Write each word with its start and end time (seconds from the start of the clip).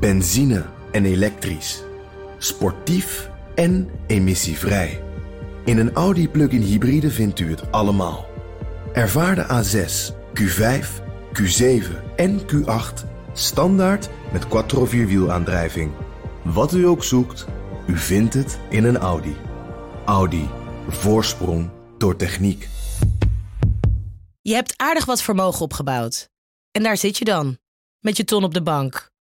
benzine 0.00 0.64
en 0.92 1.04
elektrisch, 1.04 1.82
sportief 2.38 3.30
en 3.54 3.90
emissievrij. 4.06 5.02
In 5.64 5.78
een 5.78 5.92
Audi 5.92 6.28
plug-in 6.28 6.62
hybride 6.62 7.10
vindt 7.10 7.40
u 7.40 7.50
het 7.50 7.72
allemaal. 7.72 8.26
Ervaar 8.92 9.34
de 9.34 9.44
A6, 9.44 10.14
Q5, 10.40 10.86
Q7 11.32 12.14
en 12.16 12.40
Q8 12.40 13.06
standaard 13.32 14.08
met 14.32 14.48
quattro 14.48 14.84
vierwielaandrijving. 14.84 15.92
Wat 16.42 16.72
u 16.72 16.86
ook 16.86 17.04
zoekt, 17.04 17.46
u 17.86 17.96
vindt 17.96 18.34
het 18.34 18.58
in 18.68 18.84
een 18.84 18.98
Audi. 18.98 19.36
Audi. 20.04 20.48
Voorsprong 20.88 21.70
door 21.98 22.16
techniek. 22.16 22.68
Je 24.40 24.54
hebt 24.54 24.74
aardig 24.76 25.04
wat 25.04 25.22
vermogen 25.22 25.60
opgebouwd. 25.60 26.28
En 26.70 26.82
daar 26.82 26.96
zit 26.96 27.18
je 27.18 27.24
dan, 27.24 27.58
met 27.98 28.16
je 28.16 28.24
ton 28.24 28.44
op 28.44 28.54
de 28.54 28.62
bank. 28.62 29.10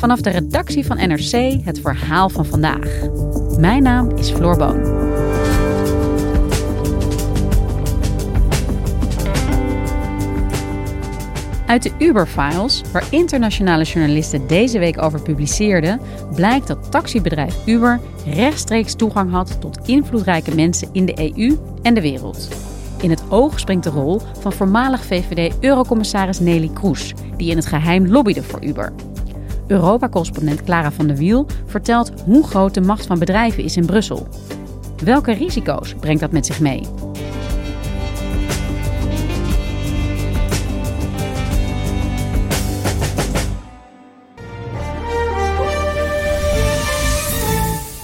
Vanaf 0.00 0.20
de 0.20 0.30
redactie 0.30 0.86
van 0.86 0.96
NRC 0.96 1.64
het 1.64 1.80
verhaal 1.80 2.28
van 2.28 2.46
vandaag. 2.46 3.08
Mijn 3.58 3.82
naam 3.82 4.16
is 4.16 4.30
Floor 4.30 4.56
Boon. 4.56 5.08
Uit 11.66 11.82
de 11.82 11.92
Uber-files, 11.98 12.82
waar 12.92 13.04
internationale 13.10 13.84
journalisten 13.84 14.46
deze 14.46 14.78
week 14.78 15.02
over 15.02 15.22
publiceerden, 15.22 16.00
blijkt 16.34 16.66
dat 16.66 16.90
taxibedrijf 16.90 17.66
Uber 17.66 18.00
rechtstreeks 18.26 18.94
toegang 18.94 19.30
had 19.30 19.60
tot 19.60 19.88
invloedrijke 19.88 20.54
mensen 20.54 20.88
in 20.92 21.06
de 21.06 21.32
EU 21.34 21.58
en 21.82 21.94
de 21.94 22.00
wereld. 22.00 22.48
In 23.00 23.10
het 23.10 23.22
oog 23.28 23.60
springt 23.60 23.84
de 23.84 23.90
rol 23.90 24.20
van 24.40 24.52
voormalig 24.52 25.04
VVD-eurocommissaris 25.04 26.38
Nelly 26.38 26.70
Kroes, 26.74 27.14
die 27.36 27.50
in 27.50 27.56
het 27.56 27.66
geheim 27.66 28.06
lobbyde 28.06 28.42
voor 28.42 28.64
Uber. 28.64 28.92
Europa-correspondent 29.70 30.64
Clara 30.64 30.90
van 30.90 31.06
der 31.06 31.16
Wiel 31.16 31.46
vertelt 31.66 32.12
hoe 32.24 32.46
groot 32.46 32.74
de 32.74 32.80
macht 32.80 33.06
van 33.06 33.18
bedrijven 33.18 33.64
is 33.64 33.76
in 33.76 33.86
Brussel. 33.86 34.28
Welke 35.04 35.32
risico's 35.32 35.94
brengt 35.94 36.20
dat 36.20 36.32
met 36.32 36.46
zich 36.46 36.60
mee? 36.60 36.86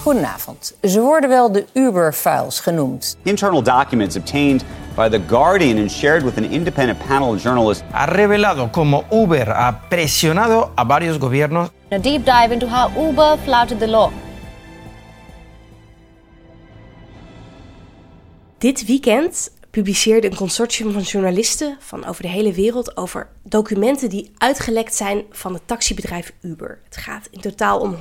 Goedenavond. 0.02 0.76
Ze 0.82 1.00
worden 1.00 1.28
wel 1.28 1.52
de 1.52 1.64
Uber-files 1.72 2.60
genoemd. 2.60 3.16
Internal 3.22 3.62
documents 3.62 4.16
obtained 4.16 4.64
by 4.96 5.10
The 5.10 5.20
Guardian 5.28 5.78
and 5.78 5.90
shared 5.90 6.24
with 6.24 6.38
an 6.38 6.44
independent 6.44 6.98
panel 6.98 7.34
of 7.34 7.42
journalists 7.42 7.84
ha 7.92 8.06
revelado 8.06 8.72
cómo 8.72 9.04
Uber 9.10 9.50
ha 9.50 9.88
presionado 9.90 10.72
a 10.76 10.84
varios 10.84 11.18
gobiernos. 11.18 11.70
A 11.92 11.98
deep 11.98 12.24
dive 12.24 12.52
into 12.52 12.66
how 12.66 12.90
Uber 12.96 13.38
flouted 13.44 13.78
the 13.78 13.88
law. 13.88 14.10
Dit 18.58 18.86
weekend 18.86 19.50
publiceerde 19.70 20.26
een 20.26 20.36
consortium 20.36 20.92
van 20.92 21.02
journalisten 21.02 21.76
van 21.80 22.04
over 22.06 22.22
de 22.22 22.28
hele 22.28 22.52
wereld 22.52 22.96
over 22.96 23.28
documenten 23.42 24.08
die 24.08 24.30
uitgelekt 24.38 24.94
zijn 24.94 25.24
van 25.30 25.52
het 25.52 25.62
taxibedrijf 25.66 26.32
Uber. 26.40 26.78
Het 26.84 26.96
gaat 26.96 27.28
in 27.30 27.40
totaal 27.40 27.80
om 27.80 27.96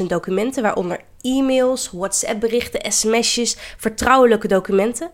124.000 0.00 0.06
documenten, 0.06 0.62
waaronder 0.62 1.00
e-mails, 1.20 1.90
WhatsApp-berichten, 1.92 2.92
sms'jes, 2.92 3.56
vertrouwelijke 3.76 4.48
documenten. 4.48 5.10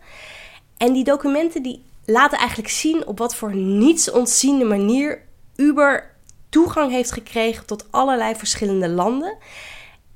En 0.78 0.92
die 0.92 1.04
documenten 1.04 1.62
die 1.62 1.84
laten 2.04 2.38
eigenlijk 2.38 2.68
zien 2.68 3.06
op 3.06 3.18
wat 3.18 3.34
voor 3.34 3.54
niets 3.54 4.10
ontziende 4.10 4.64
manier 4.64 5.22
Uber 5.56 6.16
toegang 6.48 6.90
heeft 6.90 7.12
gekregen 7.12 7.66
tot 7.66 7.86
allerlei 7.90 8.34
verschillende 8.34 8.88
landen. 8.88 9.36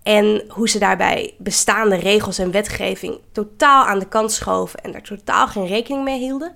En 0.02 0.44
hoe 0.48 0.68
ze 0.68 0.78
daarbij 0.78 1.34
bestaande 1.38 1.96
regels 1.96 2.38
en 2.38 2.50
wetgeving 2.50 3.18
totaal 3.32 3.84
aan 3.84 3.98
de 3.98 4.08
kant 4.08 4.32
schoven 4.32 4.80
en 4.80 4.92
daar 4.92 5.02
totaal 5.02 5.46
geen 5.46 5.66
rekening 5.66 6.04
mee 6.04 6.18
hielden. 6.18 6.54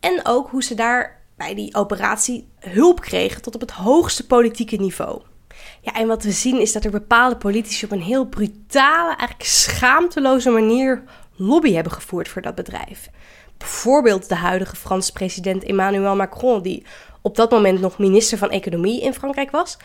En 0.00 0.20
ook 0.24 0.50
hoe 0.50 0.62
ze 0.62 0.74
daar 0.74 1.20
bij 1.36 1.54
die 1.54 1.74
operatie 1.74 2.48
hulp 2.58 3.00
kregen 3.00 3.42
tot 3.42 3.54
op 3.54 3.60
het 3.60 3.70
hoogste 3.70 4.26
politieke 4.26 4.76
niveau. 4.76 5.22
Ja, 5.80 5.92
en 5.92 6.06
wat 6.06 6.22
we 6.22 6.30
zien 6.30 6.60
is 6.60 6.72
dat 6.72 6.84
er 6.84 6.90
bepaalde 6.90 7.36
politici 7.36 7.84
op 7.84 7.92
een 7.92 8.02
heel 8.02 8.26
brutale, 8.26 9.08
eigenlijk 9.08 9.48
schaamteloze 9.48 10.50
manier 10.50 11.02
lobby 11.36 11.72
hebben 11.72 11.92
gevoerd 11.92 12.28
voor 12.28 12.42
dat 12.42 12.54
bedrijf. 12.54 13.10
Bijvoorbeeld 13.62 14.28
de 14.28 14.34
huidige 14.34 14.76
Franse 14.76 15.12
president 15.12 15.64
Emmanuel 15.64 16.16
Macron, 16.16 16.62
die 16.62 16.84
op 17.20 17.36
dat 17.36 17.50
moment 17.50 17.80
nog 17.80 17.98
minister 17.98 18.38
van 18.38 18.50
Economie 18.50 19.02
in 19.02 19.14
Frankrijk 19.14 19.50
was. 19.50 19.76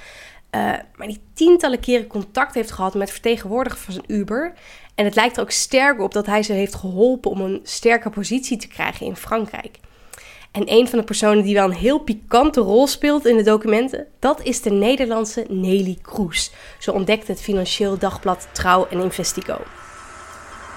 Uh, 0.51 0.61
maar 0.95 1.07
die 1.07 1.21
tientallen 1.33 1.79
keren 1.79 2.07
contact 2.07 2.53
heeft 2.53 2.71
gehad 2.71 2.93
met 2.93 3.11
vertegenwoordigers 3.11 3.81
van 3.81 3.93
zijn 3.93 4.19
Uber. 4.19 4.53
En 4.95 5.05
het 5.05 5.15
lijkt 5.15 5.35
er 5.35 5.41
ook 5.41 5.51
sterk 5.51 6.01
op 6.01 6.13
dat 6.13 6.25
hij 6.25 6.43
ze 6.43 6.53
heeft 6.53 6.75
geholpen 6.75 7.31
om 7.31 7.41
een 7.41 7.59
sterke 7.63 8.09
positie 8.09 8.57
te 8.57 8.67
krijgen 8.67 9.05
in 9.05 9.15
Frankrijk. 9.15 9.79
En 10.51 10.71
een 10.71 10.87
van 10.87 10.99
de 10.99 11.05
personen 11.05 11.43
die 11.43 11.55
wel 11.55 11.65
een 11.65 11.77
heel 11.77 11.99
pikante 11.99 12.61
rol 12.61 12.87
speelt 12.87 13.25
in 13.25 13.37
de 13.37 13.43
documenten, 13.43 14.07
dat 14.19 14.43
is 14.43 14.61
de 14.61 14.71
Nederlandse 14.71 15.45
Nelly 15.49 15.97
Kroes. 16.01 16.51
Zo 16.79 16.91
ontdekte 16.91 17.31
het 17.31 17.41
financieel 17.41 17.97
dagblad 17.97 18.47
Trouw 18.51 18.87
en 18.87 18.99
Investigo. 18.99 19.57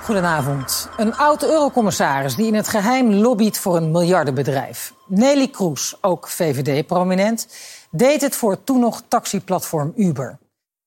Goedenavond. 0.02 0.88
Een 0.96 1.14
oud-eurocommissaris 1.14 2.34
die 2.34 2.46
in 2.46 2.54
het 2.54 2.68
geheim 2.68 3.12
lobbyt 3.12 3.58
voor 3.58 3.76
een 3.76 3.90
miljardenbedrijf. 3.90 4.94
Nelly 5.06 5.48
Kroes, 5.48 5.96
ook 6.00 6.28
VVD-prominent, 6.28 7.48
deed 7.90 8.20
het 8.20 8.36
voor 8.36 8.64
toen 8.64 8.80
nog 8.80 9.02
taxiplatform 9.08 9.92
Uber. 9.96 10.38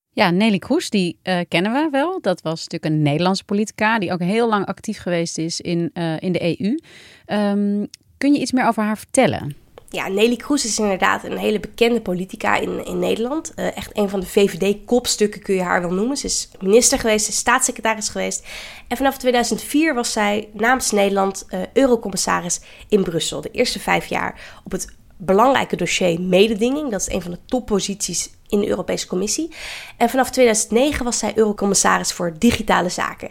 Ja, 0.10 0.30
Nelly 0.30 0.60
Kroes, 0.60 0.90
die 0.90 1.20
uh, 1.24 1.40
kennen 1.48 1.74
we 1.74 1.88
wel. 1.92 2.22
Dat 2.22 2.42
was 2.42 2.68
natuurlijk 2.68 2.94
een 2.94 3.02
Nederlandse 3.02 3.44
politica 3.44 4.00
die 4.00 4.12
ook 4.12 4.20
heel 4.20 4.50
lang 4.50 4.66
actief 4.66 5.02
geweest 5.02 5.38
is 5.38 5.62
in, 5.62 5.92
uh, 5.94 6.22
in 6.22 6.32
de 6.32 6.60
EU. 6.60 6.80
Ehm, 7.26 7.86
kun 8.18 8.34
je 8.34 8.40
iets 8.40 8.52
meer 8.52 8.68
over 8.68 8.84
haar 8.84 8.98
vertellen? 8.98 9.56
Ja, 9.94 10.08
Nelly 10.08 10.36
Kroes 10.36 10.66
is 10.66 10.80
inderdaad 10.80 11.24
een 11.24 11.38
hele 11.38 11.60
bekende 11.60 12.02
politica 12.02 12.56
in, 12.56 12.86
in 12.86 13.00
Nederland. 13.00 13.54
Uh, 13.56 13.78
echt 13.78 13.98
een 13.98 14.10
van 14.10 14.20
de 14.20 14.26
VVD-kopstukken 14.26 15.42
kun 15.42 15.56
je 15.56 15.62
haar 15.62 15.82
wel 15.82 15.94
noemen. 15.94 16.18
Ze 16.18 16.26
is 16.26 16.50
minister 16.60 17.00
geweest, 17.00 17.34
staatssecretaris 17.34 18.10
geweest. 18.10 18.46
En 18.88 18.98
vanaf 18.98 19.18
2004 19.18 19.94
was 19.94 20.12
zij 20.12 20.50
namens 20.54 20.92
Nederland 20.92 21.46
uh, 21.50 21.60
eurocommissaris 21.74 22.62
in 22.90 23.04
Brussel. 23.04 23.42
De 23.42 23.52
eerste 23.52 23.80
vijf 23.80 24.06
jaar 24.06 24.62
op 24.64 24.72
het 24.72 24.96
belangrijke 25.18 25.76
dossier 25.76 26.22
mededinging. 26.22 26.92
Dat 26.92 27.02
is 27.02 27.14
een 27.14 27.22
van 27.22 27.32
de 27.32 27.40
topposities 27.46 28.30
in 28.48 28.60
de 28.60 28.68
Europese 28.68 29.08
Commissie. 29.08 29.52
En 29.98 30.10
vanaf 30.10 30.32
2009 30.32 31.06
was 31.06 31.18
zij 31.18 31.32
eurocommissaris 31.36 32.12
voor 32.12 32.34
digitale 32.40 32.90
zaken. 32.90 33.30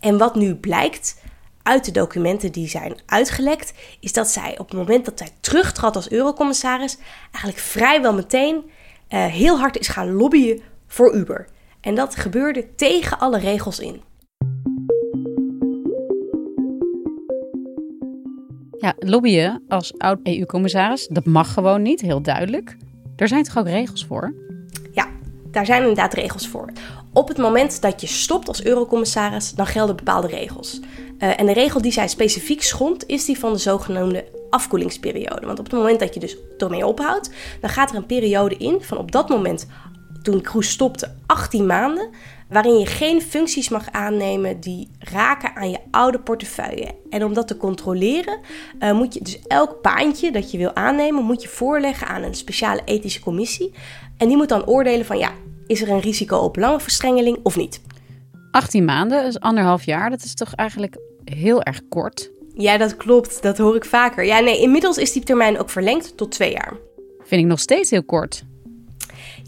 En 0.00 0.18
wat 0.18 0.34
nu 0.34 0.54
blijkt 0.54 1.16
uit 1.68 1.84
de 1.84 1.90
documenten 1.90 2.52
die 2.52 2.68
zijn 2.68 2.94
uitgelekt, 3.06 3.72
is 4.00 4.12
dat 4.12 4.28
zij 4.28 4.58
op 4.58 4.68
het 4.68 4.78
moment 4.78 5.04
dat 5.04 5.18
zij 5.18 5.28
terugtrad 5.40 5.96
als 5.96 6.10
eurocommissaris, 6.10 6.98
eigenlijk 7.30 7.58
vrijwel 7.58 8.14
meteen 8.14 8.54
uh, 8.54 9.24
heel 9.24 9.58
hard 9.58 9.78
is 9.78 9.88
gaan 9.88 10.12
lobbyen 10.12 10.60
voor 10.86 11.14
Uber. 11.14 11.46
En 11.80 11.94
dat 11.94 12.16
gebeurde 12.16 12.74
tegen 12.74 13.18
alle 13.18 13.38
regels 13.38 13.78
in. 13.78 14.02
Ja, 18.78 18.94
lobbyen 18.98 19.62
als 19.68 19.98
oud-EU-commissaris, 19.98 21.06
dat 21.06 21.24
mag 21.24 21.52
gewoon 21.52 21.82
niet, 21.82 22.00
heel 22.00 22.22
duidelijk. 22.22 22.76
Er 23.16 23.28
zijn 23.28 23.42
toch 23.42 23.58
ook 23.58 23.66
regels 23.66 24.06
voor? 24.06 24.34
Ja, 24.92 25.08
daar 25.50 25.66
zijn 25.66 25.80
inderdaad 25.80 26.14
regels 26.14 26.48
voor. 26.48 26.72
Op 27.12 27.28
het 27.28 27.38
moment 27.38 27.82
dat 27.82 28.00
je 28.00 28.06
stopt 28.06 28.48
als 28.48 28.64
eurocommissaris, 28.64 29.52
dan 29.52 29.66
gelden 29.66 29.96
bepaalde 29.96 30.26
regels. 30.26 30.80
Uh, 31.18 31.40
en 31.40 31.46
de 31.46 31.52
regel 31.52 31.82
die 31.82 31.92
zij 31.92 32.08
specifiek 32.08 32.62
schond, 32.62 33.06
is 33.06 33.24
die 33.24 33.38
van 33.38 33.52
de 33.52 33.58
zogenaamde 33.58 34.24
afkoelingsperiode. 34.50 35.46
Want 35.46 35.58
op 35.58 35.64
het 35.64 35.74
moment 35.74 36.00
dat 36.00 36.14
je 36.14 36.20
dus 36.20 36.36
ermee 36.58 36.86
ophoudt, 36.86 37.30
dan 37.60 37.70
gaat 37.70 37.90
er 37.90 37.96
een 37.96 38.06
periode 38.06 38.56
in 38.56 38.82
van 38.82 38.98
op 38.98 39.12
dat 39.12 39.28
moment 39.28 39.66
toen 40.22 40.40
Kroes 40.40 40.70
stopte, 40.70 41.14
18 41.26 41.66
maanden 41.66 42.10
waarin 42.48 42.78
je 42.78 42.86
geen 42.86 43.22
functies 43.22 43.68
mag 43.68 43.90
aannemen 43.90 44.60
die 44.60 44.90
raken 44.98 45.56
aan 45.56 45.70
je 45.70 45.78
oude 45.90 46.20
portefeuille. 46.20 46.94
En 47.10 47.24
om 47.24 47.34
dat 47.34 47.48
te 47.48 47.56
controleren, 47.56 48.38
uh, 48.80 48.92
moet 48.92 49.14
je 49.14 49.22
dus 49.22 49.38
elk 49.46 49.82
baantje 49.82 50.32
dat 50.32 50.50
je 50.50 50.58
wil 50.58 50.74
aannemen, 50.74 51.24
moet 51.24 51.42
je 51.42 51.48
voorleggen 51.48 52.06
aan 52.06 52.22
een 52.22 52.34
speciale 52.34 52.82
ethische 52.84 53.20
commissie. 53.20 53.74
En 54.16 54.28
die 54.28 54.36
moet 54.36 54.48
dan 54.48 54.66
oordelen 54.66 55.06
van 55.06 55.18
ja, 55.18 55.32
is 55.66 55.82
er 55.82 55.88
een 55.88 56.00
risico 56.00 56.36
op 56.36 56.52
belangenverstrengeling 56.52 57.38
of 57.42 57.56
niet. 57.56 57.80
18 58.50 58.84
maanden, 58.84 59.24
dus 59.24 59.40
anderhalf 59.40 59.84
jaar, 59.84 60.10
dat 60.10 60.22
is 60.22 60.34
toch 60.34 60.54
eigenlijk 60.54 60.96
heel 61.24 61.62
erg 61.62 61.80
kort? 61.88 62.30
Ja, 62.54 62.76
dat 62.76 62.96
klopt. 62.96 63.42
Dat 63.42 63.58
hoor 63.58 63.76
ik 63.76 63.84
vaker. 63.84 64.24
Ja, 64.24 64.40
nee, 64.40 64.60
inmiddels 64.60 64.98
is 64.98 65.12
die 65.12 65.22
termijn 65.22 65.58
ook 65.58 65.70
verlengd 65.70 66.16
tot 66.16 66.30
twee 66.30 66.52
jaar. 66.52 66.76
Vind 67.24 67.40
ik 67.40 67.46
nog 67.46 67.60
steeds 67.60 67.90
heel 67.90 68.04
kort. 68.04 68.42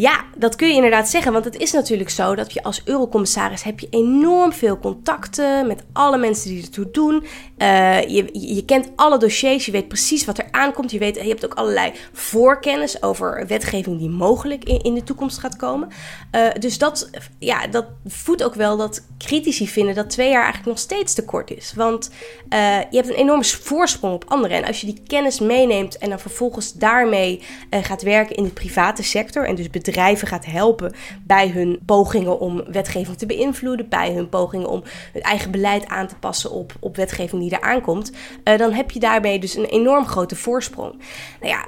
Ja, 0.01 0.25
dat 0.37 0.57
kun 0.57 0.69
je 0.69 0.75
inderdaad 0.75 1.09
zeggen. 1.09 1.33
Want 1.33 1.45
het 1.45 1.57
is 1.57 1.73
natuurlijk 1.73 2.11
zo 2.11 2.35
dat 2.35 2.53
je 2.53 2.63
als 2.63 2.83
eurocommissaris 2.85 3.63
heb 3.63 3.81
je 3.81 3.87
enorm 3.91 4.53
veel 4.53 4.79
contacten 4.79 5.67
met 5.67 5.85
alle 5.93 6.19
mensen 6.19 6.51
die 6.51 6.63
ertoe 6.63 6.91
doen. 6.91 7.25
Uh, 7.59 8.01
je, 8.01 8.29
je 8.55 8.65
kent 8.65 8.91
alle 8.97 9.19
dossiers, 9.19 9.67
je 9.67 9.73
weet 9.73 9.89
precies 9.89 10.25
wat 10.25 10.39
er 10.39 10.49
aankomt. 10.51 10.91
Je, 10.91 10.99
weet, 10.99 11.15
je 11.15 11.29
hebt 11.29 11.45
ook 11.45 11.55
allerlei 11.55 11.93
voorkennis 12.13 13.03
over 13.03 13.47
wetgeving 13.47 13.99
die 13.99 14.09
mogelijk 14.09 14.65
in, 14.65 14.95
de 14.95 15.03
toekomst 15.03 15.39
gaat 15.39 15.57
komen. 15.57 15.89
Uh, 16.35 16.49
dus 16.59 16.79
dat, 16.79 17.11
ja, 17.39 17.67
dat 17.67 17.87
voedt 18.07 18.43
ook 18.43 18.55
wel 18.55 18.77
dat 18.77 19.07
critici 19.19 19.69
vinden 19.69 19.95
dat 19.95 20.11
twee 20.11 20.29
jaar 20.29 20.43
eigenlijk 20.43 20.69
nog 20.69 20.79
steeds 20.79 21.15
te 21.15 21.25
kort 21.25 21.51
is. 21.51 21.73
Want 21.77 22.11
uh, 22.51 22.79
je 22.91 22.97
hebt 22.97 23.09
een 23.09 23.15
enorme 23.15 23.45
voorsprong 23.45 24.15
op 24.15 24.25
anderen. 24.29 24.57
En 24.57 24.65
als 24.65 24.81
je 24.81 24.87
die 24.87 25.03
kennis 25.07 25.41
meeneemt 25.41 25.99
en 25.99 26.09
dan 26.09 26.21
vervolgens 26.21 26.73
daarmee 26.73 27.43
gaat 27.71 28.03
werken 28.03 28.37
in 28.37 28.45
de 28.45 28.51
private 28.51 29.03
sector 29.03 29.47
en 29.47 29.55
dus 29.55 29.71
bedrijven 29.71 29.89
bedrijven 29.91 30.29
gaat 30.29 30.47
helpen 30.47 30.93
bij 31.23 31.49
hun 31.49 31.79
pogingen 31.87 32.41
om 32.41 32.65
wetgeving 32.73 33.17
te 33.17 33.27
beïnvloeden, 33.27 33.89
bij 33.89 34.13
hun 34.13 34.29
pogingen 34.29 34.69
om 34.69 34.83
hun 35.13 35.23
eigen 35.23 35.51
beleid 35.51 35.87
aan 35.87 36.07
te 36.07 36.15
passen 36.15 36.51
op, 36.51 36.73
op 36.81 36.97
wetgeving 36.97 37.43
die 37.43 37.51
er 37.51 37.61
aankomt, 37.61 38.13
uh, 38.45 38.59
dan 38.59 38.73
heb 38.73 38.91
je 38.91 39.01
daarbij 39.01 39.39
dus 39.39 39.55
een 39.57 39.65
enorm 39.65 40.07
grote 40.07 40.37
voorsprong. 40.37 40.93
Nou 41.41 41.53
ja, 41.53 41.67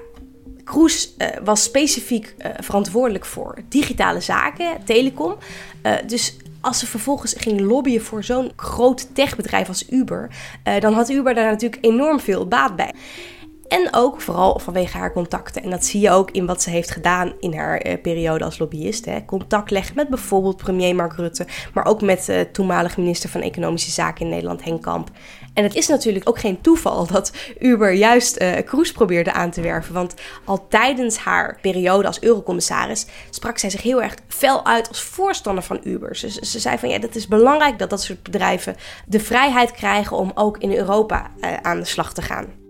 Kroes 0.64 1.14
uh, 1.18 1.26
was 1.44 1.62
specifiek 1.62 2.34
uh, 2.38 2.50
verantwoordelijk 2.60 3.24
voor 3.24 3.58
digitale 3.68 4.20
zaken, 4.20 4.84
telecom. 4.84 5.36
Dus 6.06 6.36
als 6.60 6.78
ze 6.78 6.86
vervolgens 6.86 7.34
ging 7.38 7.60
lobbyen 7.60 8.02
voor 8.02 8.24
zo'n 8.24 8.52
groot 8.56 9.14
techbedrijf 9.14 9.68
als 9.68 9.90
Uber, 9.90 10.30
dan 10.78 10.92
had 10.92 11.08
Uber 11.10 11.34
daar 11.34 11.50
natuurlijk 11.50 11.84
enorm 11.84 12.20
veel 12.20 12.48
baat 12.48 12.76
bij. 12.76 12.94
En 13.72 13.88
ook 13.90 14.20
vooral 14.20 14.58
vanwege 14.58 14.96
haar 14.96 15.12
contacten. 15.12 15.62
En 15.62 15.70
dat 15.70 15.84
zie 15.84 16.00
je 16.00 16.10
ook 16.10 16.30
in 16.30 16.46
wat 16.46 16.62
ze 16.62 16.70
heeft 16.70 16.90
gedaan 16.90 17.32
in 17.40 17.54
haar 17.54 17.78
eh, 17.78 18.00
periode 18.02 18.44
als 18.44 18.58
lobbyist. 18.58 19.04
Hè. 19.04 19.24
Contact 19.24 19.70
leggen 19.70 19.96
met 19.96 20.08
bijvoorbeeld 20.08 20.56
premier 20.56 20.94
Mark 20.94 21.12
Rutte, 21.12 21.46
maar 21.74 21.84
ook 21.84 22.02
met 22.02 22.28
uh, 22.28 22.40
toenmalig 22.40 22.96
minister 22.96 23.30
van 23.30 23.40
Economische 23.40 23.90
Zaken 23.90 24.24
in 24.24 24.30
Nederland, 24.30 24.64
Henk 24.64 24.82
Kamp. 24.82 25.10
En 25.54 25.62
het 25.62 25.74
is 25.74 25.88
natuurlijk 25.88 26.28
ook 26.28 26.38
geen 26.38 26.60
toeval 26.60 27.06
dat 27.06 27.32
Uber 27.58 27.92
juist 27.92 28.40
uh, 28.40 28.52
Kroes 28.64 28.92
probeerde 28.92 29.32
aan 29.32 29.50
te 29.50 29.60
werven. 29.60 29.94
Want 29.94 30.14
al 30.44 30.68
tijdens 30.68 31.16
haar 31.16 31.58
periode 31.60 32.06
als 32.06 32.22
eurocommissaris 32.22 33.06
sprak 33.30 33.58
zij 33.58 33.70
zich 33.70 33.82
heel 33.82 34.02
erg 34.02 34.14
fel 34.28 34.66
uit 34.66 34.88
als 34.88 35.02
voorstander 35.02 35.64
van 35.64 35.80
Uber. 35.84 36.16
Ze, 36.16 36.30
ze 36.30 36.58
zei 36.58 36.78
van 36.78 36.88
ja, 36.88 36.98
het 36.98 37.16
is 37.16 37.28
belangrijk 37.28 37.78
dat 37.78 37.90
dat 37.90 38.02
soort 38.02 38.22
bedrijven 38.22 38.76
de 39.06 39.20
vrijheid 39.20 39.72
krijgen 39.72 40.16
om 40.16 40.32
ook 40.34 40.58
in 40.58 40.72
Europa 40.72 41.30
aan 41.62 41.78
de 41.78 41.84
slag 41.84 42.12
te 42.14 42.22
gaan. 42.22 42.61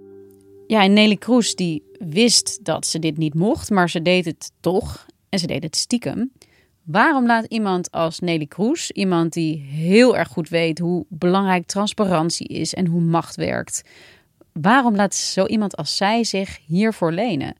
Ja, 0.72 0.82
en 0.82 0.92
Nelly 0.92 1.16
Kroes 1.16 1.54
die 1.54 1.82
wist 1.98 2.64
dat 2.64 2.86
ze 2.86 2.98
dit 2.98 3.16
niet 3.16 3.34
mocht, 3.34 3.70
maar 3.70 3.90
ze 3.90 4.02
deed 4.02 4.24
het 4.24 4.52
toch 4.60 5.06
en 5.28 5.38
ze 5.38 5.46
deed 5.46 5.62
het 5.62 5.76
stiekem. 5.76 6.32
Waarom 6.82 7.26
laat 7.26 7.44
iemand 7.44 7.90
als 7.90 8.18
Nelly 8.18 8.46
Kroes, 8.46 8.90
iemand 8.90 9.32
die 9.32 9.56
heel 9.58 10.16
erg 10.16 10.28
goed 10.28 10.48
weet 10.48 10.78
hoe 10.78 11.04
belangrijk 11.08 11.66
transparantie 11.66 12.46
is 12.46 12.74
en 12.74 12.86
hoe 12.86 13.00
macht 13.00 13.36
werkt, 13.36 13.82
waarom 14.52 14.96
laat 14.96 15.14
zo 15.14 15.46
iemand 15.46 15.76
als 15.76 15.96
zij 15.96 16.24
zich 16.24 16.58
hiervoor 16.66 17.12
lenen? 17.12 17.56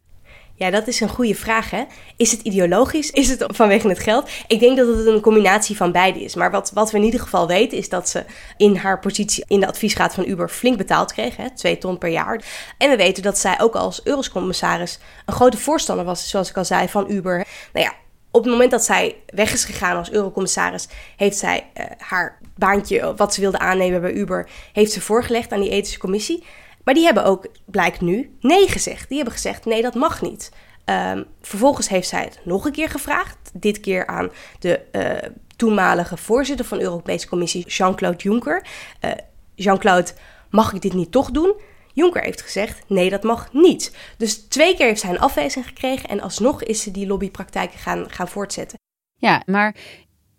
Ja, 0.54 0.70
dat 0.70 0.86
is 0.86 1.00
een 1.00 1.08
goede 1.08 1.34
vraag. 1.34 1.70
Hè? 1.70 1.84
Is 2.16 2.30
het 2.30 2.40
ideologisch? 2.40 3.10
Is 3.10 3.28
het 3.28 3.44
vanwege 3.46 3.88
het 3.88 3.98
geld? 3.98 4.30
Ik 4.46 4.60
denk 4.60 4.76
dat 4.76 4.96
het 4.96 5.06
een 5.06 5.20
combinatie 5.20 5.76
van 5.76 5.92
beide 5.92 6.22
is. 6.22 6.34
Maar 6.34 6.50
wat, 6.50 6.70
wat 6.74 6.90
we 6.90 6.98
in 6.98 7.04
ieder 7.04 7.20
geval 7.20 7.46
weten 7.46 7.78
is 7.78 7.88
dat 7.88 8.08
ze 8.08 8.24
in 8.56 8.76
haar 8.76 8.98
positie 8.98 9.44
in 9.48 9.60
de 9.60 9.66
adviesraad 9.66 10.14
van 10.14 10.28
Uber 10.28 10.48
flink 10.48 10.76
betaald 10.76 11.12
kreeg. 11.12 11.36
Hè? 11.36 11.50
Twee 11.50 11.78
ton 11.78 11.98
per 11.98 12.10
jaar. 12.10 12.44
En 12.78 12.90
we 12.90 12.96
weten 12.96 13.22
dat 13.22 13.38
zij 13.38 13.60
ook 13.60 13.74
als 13.74 14.00
eurocommissaris 14.04 14.98
een 15.26 15.34
grote 15.34 15.56
voorstander 15.56 16.04
was, 16.04 16.28
zoals 16.28 16.50
ik 16.50 16.56
al 16.56 16.64
zei, 16.64 16.88
van 16.88 17.10
Uber. 17.10 17.46
Nou 17.72 17.86
ja, 17.86 17.92
op 18.30 18.42
het 18.42 18.52
moment 18.52 18.70
dat 18.70 18.84
zij 18.84 19.16
weg 19.26 19.52
is 19.52 19.64
gegaan 19.64 19.96
als 19.96 20.10
eurocommissaris, 20.10 20.88
heeft 21.16 21.38
zij 21.38 21.66
uh, 21.76 21.84
haar 21.98 22.38
baantje, 22.56 23.14
wat 23.16 23.34
ze 23.34 23.40
wilde 23.40 23.58
aannemen 23.58 24.00
bij 24.00 24.12
Uber, 24.12 24.48
heeft 24.72 24.92
ze 24.92 25.00
voorgelegd 25.00 25.52
aan 25.52 25.60
die 25.60 25.70
ethische 25.70 25.98
commissie. 25.98 26.44
Maar 26.84 26.94
die 26.94 27.04
hebben 27.04 27.24
ook, 27.24 27.46
blijkt 27.64 28.00
nu, 28.00 28.36
nee 28.40 28.68
gezegd. 28.68 29.08
Die 29.08 29.16
hebben 29.16 29.34
gezegd, 29.34 29.64
nee, 29.64 29.82
dat 29.82 29.94
mag 29.94 30.22
niet. 30.22 30.52
Um, 30.84 31.26
vervolgens 31.40 31.88
heeft 31.88 32.08
zij 32.08 32.22
het 32.22 32.40
nog 32.44 32.64
een 32.64 32.72
keer 32.72 32.88
gevraagd. 32.88 33.36
Dit 33.52 33.80
keer 33.80 34.06
aan 34.06 34.30
de 34.58 34.80
uh, 34.92 35.30
toenmalige 35.56 36.16
voorzitter 36.16 36.64
van 36.64 36.78
de 36.78 36.84
Europese 36.84 37.28
Commissie, 37.28 37.66
Jean-Claude 37.66 38.22
Juncker. 38.22 38.66
Uh, 39.04 39.10
Jean-Claude, 39.54 40.10
mag 40.50 40.72
ik 40.72 40.80
dit 40.80 40.92
niet 40.92 41.12
toch 41.12 41.30
doen? 41.30 41.54
Juncker 41.92 42.22
heeft 42.22 42.42
gezegd: 42.42 42.82
nee, 42.88 43.10
dat 43.10 43.22
mag 43.22 43.52
niet. 43.52 43.96
Dus 44.16 44.36
twee 44.36 44.76
keer 44.76 44.86
heeft 44.86 45.00
zij 45.00 45.10
een 45.10 45.18
afwijzing 45.20 45.66
gekregen 45.66 46.08
en 46.08 46.20
alsnog 46.20 46.62
is 46.62 46.82
ze 46.82 46.90
die 46.90 47.06
lobbypraktijken 47.06 47.78
gaan, 47.78 48.10
gaan 48.10 48.28
voortzetten. 48.28 48.78
Ja, 49.16 49.42
maar 49.46 49.76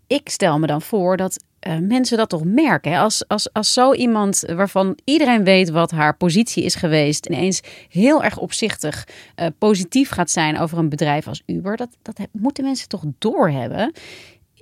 ik 0.07 0.29
stel 0.29 0.59
me 0.59 0.67
dan 0.67 0.81
voor 0.81 1.17
dat 1.17 1.43
uh, 1.67 1.77
mensen 1.77 2.17
dat 2.17 2.29
toch 2.29 2.43
merken. 2.43 2.97
Als, 2.97 3.27
als, 3.27 3.53
als 3.53 3.73
zo 3.73 3.93
iemand 3.93 4.43
waarvan 4.55 4.97
iedereen 5.03 5.43
weet 5.43 5.69
wat 5.69 5.91
haar 5.91 6.17
positie 6.17 6.63
is 6.63 6.75
geweest, 6.75 7.25
ineens 7.25 7.61
heel 7.89 8.23
erg 8.23 8.37
opzichtig 8.37 9.07
uh, 9.35 9.47
positief 9.57 10.09
gaat 10.09 10.31
zijn 10.31 10.59
over 10.59 10.77
een 10.77 10.89
bedrijf 10.89 11.27
als 11.27 11.43
Uber, 11.45 11.77
dat, 11.77 11.97
dat 12.01 12.19
moeten 12.31 12.63
mensen 12.63 12.87
toch 12.87 13.03
doorhebben. 13.19 13.91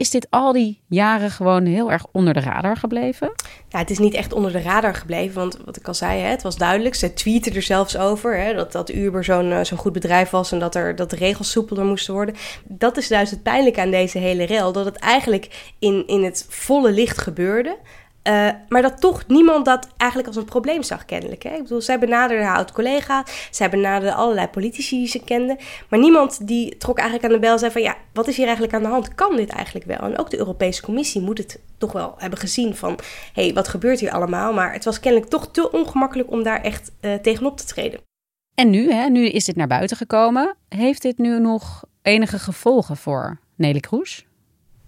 Is 0.01 0.09
dit 0.09 0.27
al 0.30 0.51
die 0.51 0.81
jaren 0.88 1.31
gewoon 1.31 1.65
heel 1.65 1.92
erg 1.92 2.06
onder 2.12 2.33
de 2.33 2.39
radar 2.39 2.77
gebleven? 2.77 3.31
Ja, 3.69 3.80
het 3.80 3.89
is 3.89 4.00
niet 4.00 4.13
echt 4.13 4.33
onder 4.33 4.51
de 4.51 4.62
radar 4.62 4.95
gebleven, 4.95 5.36
want 5.36 5.57
wat 5.65 5.77
ik 5.77 5.88
al 5.88 5.94
zei, 5.94 6.19
hè, 6.19 6.27
het 6.27 6.42
was 6.42 6.57
duidelijk. 6.57 6.95
Ze 6.95 7.13
tweeten 7.13 7.56
er 7.56 7.62
zelfs 7.62 7.98
over 7.98 8.38
hè, 8.38 8.53
dat, 8.53 8.71
dat 8.71 8.92
Uber 8.92 9.24
zo'n 9.24 9.51
uh, 9.51 9.63
zo'n 9.63 9.77
goed 9.77 9.94
bedrijf 9.94 10.30
was 10.30 10.51
en 10.51 10.59
dat, 10.59 10.75
er, 10.75 10.95
dat 10.95 11.09
de 11.09 11.15
regels 11.15 11.51
soepeler 11.51 11.86
moesten 11.86 12.13
worden. 12.13 12.36
Dat 12.63 12.98
is 12.98 13.07
juist 13.07 13.31
het 13.31 13.44
pijnlijke 13.44 13.81
aan 13.81 13.92
deze 13.92 14.18
hele 14.18 14.44
rel, 14.44 14.71
dat 14.71 14.86
het 14.86 14.95
eigenlijk 14.95 15.74
in, 15.80 16.07
in 16.07 16.24
het 16.24 16.45
volle 16.50 16.92
licht 16.92 17.18
gebeurde. 17.18 17.77
Uh, 18.27 18.50
maar 18.69 18.81
dat 18.81 19.01
toch 19.01 19.27
niemand 19.27 19.65
dat 19.65 19.88
eigenlijk 19.97 20.29
als 20.29 20.38
een 20.38 20.45
probleem 20.45 20.83
zag, 20.83 21.06
kennelijk. 21.06 21.44
Hè? 21.44 21.56
Ik 21.56 21.62
bedoel, 21.62 21.81
zij 21.81 22.00
benaderde 22.00 22.44
haar 22.44 22.56
oud-collega, 22.56 23.25
zij 23.51 23.69
benaderde 23.69 24.13
allerlei 24.13 24.47
politici 24.47 24.97
die 24.97 25.07
ze 25.07 25.23
kenden. 25.23 25.57
Maar 25.89 26.00
niemand 26.00 26.47
die 26.47 26.77
trok 26.77 26.97
eigenlijk 26.97 27.27
aan 27.27 27.39
de 27.39 27.45
bel 27.45 27.53
en 27.53 27.59
zei 27.59 27.71
van... 27.71 27.81
ja, 27.81 27.95
wat 28.13 28.27
is 28.27 28.35
hier 28.35 28.45
eigenlijk 28.45 28.75
aan 28.75 28.81
de 28.81 28.88
hand? 28.88 29.15
Kan 29.15 29.35
dit 29.35 29.50
eigenlijk 29.50 29.86
wel? 29.86 29.98
En 29.98 30.17
ook 30.17 30.29
de 30.29 30.38
Europese 30.38 30.81
Commissie 30.81 31.22
moet 31.22 31.38
het 31.38 31.60
toch 31.77 31.91
wel 31.91 32.15
hebben 32.17 32.39
gezien 32.39 32.75
van... 32.75 33.00
hé, 33.34 33.43
hey, 33.43 33.53
wat 33.53 33.67
gebeurt 33.67 34.00
hier 34.00 34.12
allemaal? 34.12 34.53
Maar 34.53 34.74
het 34.74 34.86
was 34.86 35.00
kennelijk 35.00 35.29
toch 35.29 35.51
te 35.51 35.72
ongemakkelijk 35.72 36.31
om 36.31 36.43
daar 36.43 36.62
echt 36.62 36.91
uh, 37.01 37.13
tegenop 37.13 37.57
te 37.57 37.65
treden. 37.65 38.00
En 38.55 38.69
nu, 38.69 38.91
hè, 38.91 39.10
nu 39.10 39.27
is 39.27 39.45
dit 39.45 39.55
naar 39.55 39.67
buiten 39.67 39.98
gekomen. 39.98 40.55
Heeft 40.69 41.01
dit 41.01 41.17
nu 41.17 41.39
nog 41.39 41.84
enige 42.01 42.39
gevolgen 42.39 42.98
voor 42.98 43.39
Nelly 43.55 43.79
Kroes? 43.79 44.25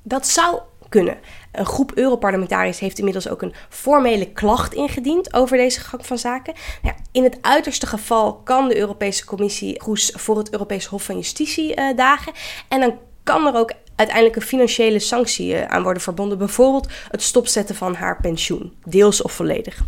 Dat 0.03 0.27
zou 0.27 0.59
kunnen. 0.93 1.17
Een 1.51 1.65
groep 1.65 1.91
Europarlementariërs 1.93 2.79
heeft 2.79 2.97
inmiddels 2.97 3.29
ook 3.29 3.41
een 3.41 3.53
formele 3.69 4.31
klacht 4.31 4.73
ingediend 4.73 5.33
over 5.33 5.57
deze 5.57 5.79
gang 5.79 6.05
van 6.05 6.17
zaken. 6.17 6.53
Nou, 6.81 6.95
in 7.11 7.23
het 7.23 7.37
uiterste 7.41 7.87
geval 7.87 8.33
kan 8.33 8.67
de 8.67 8.77
Europese 8.77 9.25
Commissie 9.25 9.77
Kroes 9.77 10.13
voor 10.15 10.37
het 10.37 10.51
Europees 10.51 10.85
Hof 10.85 11.03
van 11.03 11.15
Justitie 11.15 11.77
uh, 11.77 11.95
dagen. 11.95 12.33
En 12.67 12.79
dan 12.79 12.97
kan 13.23 13.47
er 13.47 13.55
ook 13.55 13.71
uiteindelijk 13.95 14.35
een 14.35 14.47
financiële 14.47 14.99
sanctie 14.99 15.53
uh, 15.53 15.65
aan 15.65 15.83
worden 15.83 16.01
verbonden. 16.01 16.37
Bijvoorbeeld 16.37 16.91
het 17.09 17.21
stopzetten 17.21 17.75
van 17.75 17.95
haar 17.95 18.21
pensioen, 18.21 18.73
deels 18.85 19.21
of 19.21 19.31
volledig. 19.31 19.81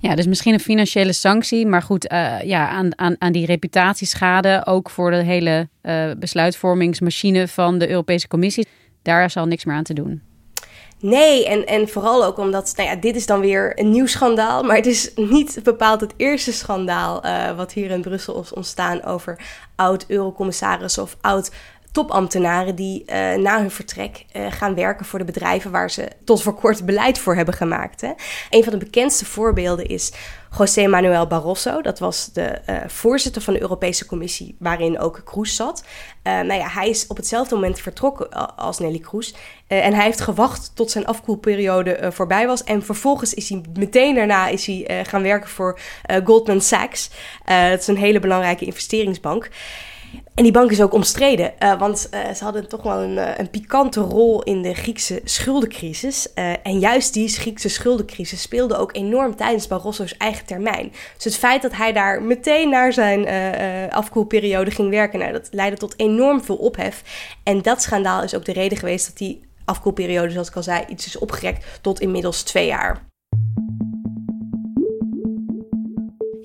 Ja, 0.00 0.14
dus 0.14 0.26
misschien 0.26 0.52
een 0.52 0.60
financiële 0.60 1.12
sanctie, 1.12 1.66
maar 1.66 1.82
goed, 1.82 2.12
uh, 2.12 2.40
ja, 2.42 2.68
aan, 2.68 2.98
aan, 2.98 3.16
aan 3.18 3.32
die 3.32 3.46
reputatieschade, 3.46 4.62
ook 4.66 4.90
voor 4.90 5.10
de 5.10 5.22
hele 5.22 5.68
besluitvormingsmachine 6.18 7.48
van 7.48 7.78
de 7.78 7.88
Europese 7.88 8.28
Commissie, 8.28 8.66
daar 9.06 9.30
zal 9.30 9.46
niks 9.46 9.64
meer 9.64 9.76
aan 9.76 9.82
te 9.82 9.94
doen. 9.94 10.22
Nee, 11.00 11.46
en, 11.46 11.66
en 11.66 11.88
vooral 11.88 12.24
ook 12.24 12.38
omdat, 12.38 12.72
nou 12.76 12.88
ja, 12.88 12.96
dit 12.96 13.16
is 13.16 13.26
dan 13.26 13.40
weer 13.40 13.80
een 13.80 13.90
nieuw 13.90 14.06
schandaal, 14.06 14.62
maar 14.62 14.76
het 14.76 14.86
is 14.86 15.10
niet 15.14 15.60
bepaald 15.62 16.00
het 16.00 16.14
eerste 16.16 16.52
schandaal 16.52 17.26
uh, 17.26 17.56
wat 17.56 17.72
hier 17.72 17.90
in 17.90 18.00
Brussel 18.00 18.40
is 18.40 18.52
ontstaan 18.52 19.04
over 19.04 19.38
oud-eurocommissaris 19.74 20.98
of 20.98 21.16
oud 21.20 21.50
topambtenaren 21.96 22.74
die 22.74 23.02
uh, 23.06 23.34
na 23.34 23.58
hun 23.58 23.70
vertrek 23.70 24.24
uh, 24.32 24.46
gaan 24.50 24.74
werken 24.74 25.06
voor 25.06 25.18
de 25.18 25.24
bedrijven 25.24 25.70
waar 25.70 25.90
ze 25.90 26.08
tot 26.24 26.42
voor 26.42 26.54
kort 26.54 26.86
beleid 26.86 27.18
voor 27.18 27.34
hebben 27.34 27.54
gemaakt. 27.54 28.00
Hè. 28.00 28.12
Een 28.50 28.64
van 28.64 28.72
de 28.72 28.78
bekendste 28.78 29.24
voorbeelden 29.24 29.86
is 29.86 30.12
José 30.58 30.86
Manuel 30.86 31.26
Barroso. 31.26 31.82
Dat 31.82 31.98
was 31.98 32.32
de 32.32 32.58
uh, 32.70 32.76
voorzitter 32.86 33.42
van 33.42 33.54
de 33.54 33.60
Europese 33.60 34.06
Commissie, 34.06 34.56
waarin 34.58 34.98
ook 34.98 35.20
Kroes 35.24 35.56
zat. 35.56 35.84
nou 36.22 36.52
ja, 36.52 36.68
hij 36.68 36.88
is 36.88 37.06
op 37.06 37.16
hetzelfde 37.16 37.54
moment 37.54 37.80
vertrokken 37.80 38.56
als 38.56 38.78
Nelly 38.78 38.98
Kroes. 38.98 39.34
en 39.66 39.94
hij 39.94 40.04
heeft 40.04 40.20
gewacht 40.20 40.70
tot 40.74 40.90
zijn 40.90 41.06
afkoelperiode 41.06 42.10
voorbij 42.12 42.46
was. 42.46 42.64
En 42.64 42.82
vervolgens 42.82 43.34
is 43.34 43.48
hij 43.48 43.60
meteen 43.78 44.14
daarna 44.14 44.48
is 44.48 44.66
hij, 44.66 45.04
gaan 45.04 45.22
werken 45.22 45.50
voor 45.50 45.78
Goldman 46.24 46.60
Sachs. 46.60 47.10
dat 47.44 47.80
is 47.80 47.86
een 47.86 47.96
hele 47.96 48.20
belangrijke 48.20 48.64
investeringsbank. 48.64 49.50
En 50.34 50.42
die 50.42 50.52
bank 50.52 50.70
is 50.70 50.82
ook 50.82 50.92
omstreden, 50.92 51.52
uh, 51.58 51.78
want 51.78 52.08
uh, 52.14 52.34
ze 52.34 52.44
hadden 52.44 52.68
toch 52.68 52.82
wel 52.82 53.02
een, 53.02 53.16
uh, 53.16 53.28
een, 53.36 53.50
pikante 53.50 54.00
rol 54.00 54.42
in 54.42 54.62
de 54.62 54.74
Griekse 54.74 55.20
schuldencrisis. 55.24 56.32
en 56.62 56.78
juist 56.78 57.12
die 57.12 57.28
Griekse 57.28 57.68
schuldencrisis 57.68 58.42
speelde 58.42 58.76
ook 58.76 58.96
enorm 58.96 59.36
tijdens 59.36 59.66
Barroso's 59.66 60.16
eigen 60.16 60.46
termijn. 60.46 60.92
Dus 61.14 61.24
het 61.24 61.36
feit 61.36 61.62
dat 61.62 61.76
hij 61.76 61.92
daar 61.92 62.22
meteen 62.22 62.68
naar 62.68 62.92
zijn 62.92 63.28
afkoelperiode 63.92 64.70
ging 64.70 64.90
werken, 64.90 65.18
nou, 65.18 65.32
dat 65.32 65.48
leidde 65.50 65.78
tot 65.78 65.94
enorm 65.96 66.44
veel 66.44 66.56
ophef. 66.56 67.02
En 67.42 67.62
dat 67.62 67.82
schandaal 67.82 68.22
is 68.22 68.34
ook 68.34 68.44
de 68.44 68.52
reden 68.52 68.78
geweest 68.78 69.06
dat 69.06 69.16
die 69.16 69.40
afkoelperiode, 69.64 70.30
zoals 70.30 70.48
ik 70.48 70.56
al 70.56 70.62
zei, 70.62 70.84
iets 70.88 71.06
is 71.06 71.18
opgerekt 71.18 71.64
tot 71.80 72.00
inmiddels 72.00 72.42
twee 72.42 72.66
jaar. 72.66 73.04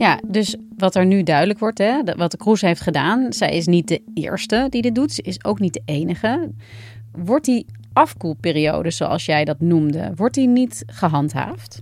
Ja, 0.02 0.20
dus 0.28 0.56
wat 0.78 0.96
er 0.96 1.06
nu 1.06 1.24
duidelijk 1.24 1.60
wordt, 1.60 1.78
hè, 1.78 2.02
wat 2.16 2.32
de 2.32 2.38
Kroes 2.38 2.62
heeft 2.62 2.82
gedaan, 2.82 3.34
zij 3.34 3.56
is 3.56 3.66
niet 3.66 3.88
de 3.88 4.02
eerste 4.14 4.68
die 4.70 4.82
dit 4.82 4.96
doet, 4.96 5.12
ze 5.12 5.22
is 5.22 5.44
ook 5.44 5.60
niet 5.60 5.74
de 5.74 5.82
enige. 5.86 6.52
Wordt 7.12 7.46
die 7.46 7.66
afkoelperiode, 7.94 8.92
zoals 8.92 9.26
jij 9.26 9.46
dat 9.46 9.60
noemde, 9.60 10.12
wordt 10.16 10.36
die 10.36 10.48
niet 10.48 10.84
gehandhaafd? 10.86 11.82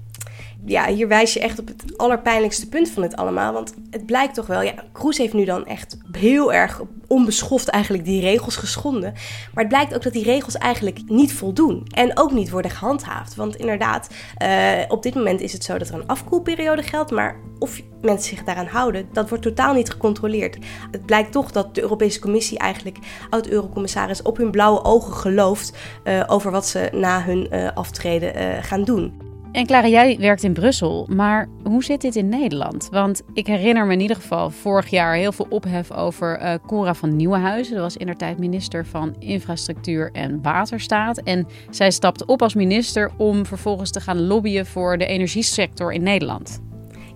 Ja, 0.65 0.87
hier 0.87 1.07
wijs 1.07 1.33
je 1.33 1.39
echt 1.39 1.59
op 1.59 1.67
het 1.67 1.97
allerpijnlijkste 1.97 2.69
punt 2.69 2.89
van 2.89 3.03
het 3.03 3.15
allemaal. 3.15 3.53
Want 3.53 3.73
het 3.89 4.05
blijkt 4.05 4.33
toch 4.33 4.47
wel, 4.47 4.61
ja, 4.61 4.73
Kroes 4.91 5.17
heeft 5.17 5.33
nu 5.33 5.45
dan 5.45 5.65
echt 5.65 5.97
heel 6.11 6.53
erg 6.53 6.81
onbeschoft 7.07 7.67
eigenlijk 7.67 8.05
die 8.05 8.21
regels 8.21 8.55
geschonden. 8.55 9.13
Maar 9.53 9.63
het 9.63 9.67
blijkt 9.67 9.95
ook 9.95 10.03
dat 10.03 10.13
die 10.13 10.23
regels 10.23 10.57
eigenlijk 10.57 11.01
niet 11.05 11.33
voldoen. 11.33 11.87
En 11.93 12.17
ook 12.17 12.31
niet 12.31 12.49
worden 12.49 12.71
gehandhaafd. 12.71 13.35
Want 13.35 13.55
inderdaad, 13.55 14.09
uh, 14.43 14.49
op 14.87 15.03
dit 15.03 15.15
moment 15.15 15.41
is 15.41 15.53
het 15.53 15.63
zo 15.63 15.77
dat 15.77 15.87
er 15.87 15.95
een 15.95 16.07
afkoelperiode 16.07 16.83
geldt. 16.83 17.11
Maar 17.11 17.35
of 17.59 17.81
mensen 18.01 18.35
zich 18.35 18.43
daaraan 18.43 18.67
houden, 18.67 19.09
dat 19.13 19.29
wordt 19.29 19.43
totaal 19.43 19.73
niet 19.73 19.89
gecontroleerd. 19.89 20.57
Het 20.91 21.05
blijkt 21.05 21.31
toch 21.31 21.51
dat 21.51 21.75
de 21.75 21.81
Europese 21.81 22.19
Commissie 22.19 22.57
eigenlijk 22.57 22.97
oud-eurocommissaris 23.29 24.21
op 24.21 24.37
hun 24.37 24.51
blauwe 24.51 24.83
ogen 24.83 25.13
gelooft 25.13 25.77
uh, 26.03 26.23
over 26.27 26.51
wat 26.51 26.67
ze 26.67 26.89
na 26.91 27.23
hun 27.23 27.47
uh, 27.51 27.69
aftreden 27.73 28.63
gaan 28.63 28.83
doen. 28.83 29.28
En 29.51 29.65
Clara, 29.65 29.87
jij 29.87 30.17
werkt 30.19 30.43
in 30.43 30.53
Brussel, 30.53 31.07
maar 31.11 31.49
hoe 31.63 31.83
zit 31.83 32.01
dit 32.01 32.15
in 32.15 32.29
Nederland? 32.29 32.87
Want 32.91 33.21
ik 33.33 33.47
herinner 33.47 33.85
me 33.85 33.93
in 33.93 33.99
ieder 33.99 34.15
geval 34.15 34.49
vorig 34.49 34.89
jaar 34.89 35.15
heel 35.15 35.31
veel 35.31 35.47
ophef 35.49 35.91
over 35.91 36.41
uh, 36.41 36.53
Cora 36.67 36.93
van 36.93 37.15
Nieuwenhuizen. 37.15 37.73
Dat 37.73 37.83
was 37.83 37.97
indertijd 37.97 38.39
minister 38.39 38.85
van 38.85 39.15
Infrastructuur 39.19 40.09
en 40.11 40.41
Waterstaat. 40.41 41.17
En 41.17 41.47
zij 41.69 41.91
stapte 41.91 42.25
op 42.25 42.41
als 42.41 42.53
minister 42.53 43.11
om 43.17 43.45
vervolgens 43.45 43.91
te 43.91 43.99
gaan 43.99 44.27
lobbyen 44.27 44.65
voor 44.65 44.97
de 44.97 45.05
energiesector 45.05 45.93
in 45.93 46.03
Nederland. 46.03 46.61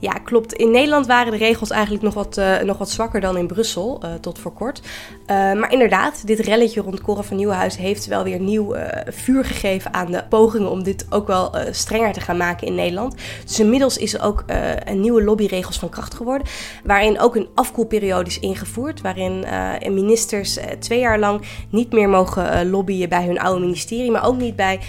Ja, 0.03 0.11
klopt. 0.11 0.53
In 0.53 0.71
Nederland 0.71 1.07
waren 1.07 1.31
de 1.31 1.37
regels 1.37 1.69
eigenlijk 1.69 2.03
nog 2.03 2.13
wat, 2.13 2.37
uh, 2.37 2.59
nog 2.59 2.77
wat 2.77 2.89
zwakker 2.89 3.21
dan 3.21 3.37
in 3.37 3.47
Brussel, 3.47 4.01
uh, 4.03 4.13
tot 4.13 4.39
voor 4.39 4.53
kort. 4.53 4.81
Uh, 4.81 5.27
maar 5.27 5.71
inderdaad, 5.71 6.27
dit 6.27 6.39
relletje 6.39 6.81
rond 6.81 7.01
Cora 7.01 7.23
van 7.23 7.37
Nieuwenhuis 7.37 7.77
heeft 7.77 8.05
wel 8.05 8.23
weer 8.23 8.39
nieuw 8.39 8.75
vuur 9.05 9.45
gegeven 9.45 9.93
aan 9.93 10.11
de 10.11 10.23
pogingen 10.29 10.69
om 10.69 10.83
dit 10.83 11.05
ook 11.09 11.27
wel 11.27 11.55
strenger 11.71 12.13
te 12.13 12.21
gaan 12.21 12.37
maken 12.37 12.67
in 12.67 12.75
Nederland. 12.75 13.15
Dus 13.45 13.59
inmiddels 13.59 13.97
is 13.97 14.13
er 14.13 14.23
ook 14.23 14.43
een 14.85 14.99
nieuwe 14.99 15.23
lobbyregels 15.23 15.79
van 15.79 15.89
kracht 15.89 16.13
geworden, 16.13 16.47
waarin 16.83 17.19
ook 17.19 17.35
een 17.35 17.47
afkoelperiode 17.55 18.29
is 18.29 18.39
ingevoerd, 18.39 19.01
waarin 19.01 19.45
ministers 19.87 20.57
twee 20.79 20.99
jaar 20.99 21.19
lang 21.19 21.41
niet 21.69 21.91
meer 21.91 22.09
mogen 22.09 22.69
lobbyen 22.69 23.09
bij 23.09 23.25
hun 23.25 23.39
oude 23.39 23.59
ministerie, 23.59 24.11
maar 24.11 24.25
ook 24.25 24.37
niet 24.37 24.55
bij 24.55 24.79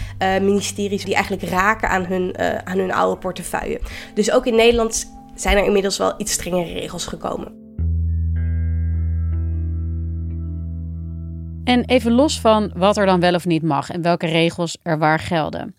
ministeries 0.40 1.04
die 1.04 1.14
eigenlijk 1.14 1.49
raken 1.49 1.88
aan 1.88 2.04
hun, 2.04 2.38
aan 2.64 2.78
hun 2.78 2.92
oude 2.92 3.21
portefeuille. 3.21 3.80
Dus 4.14 4.30
ook 4.33 4.47
in 4.47 4.54
Nederland 4.54 5.03
zijn 5.35 5.57
er 5.57 5.64
inmiddels 5.64 5.99
wel 5.99 6.14
iets 6.17 6.33
strengere 6.33 6.73
regels 6.73 7.07
gekomen. 7.07 7.62
En 11.64 11.85
even 11.85 12.12
los 12.12 12.41
van 12.41 12.71
wat 12.75 12.97
er 12.97 13.07
dan 13.07 13.21
wel 13.21 13.35
of 13.35 13.47
niet 13.47 13.62
mag 13.62 13.91
en 13.91 14.03
welke 14.03 14.26
regels 14.26 14.76
er 14.83 14.99
waar 14.99 15.19
gelden. 15.19 15.75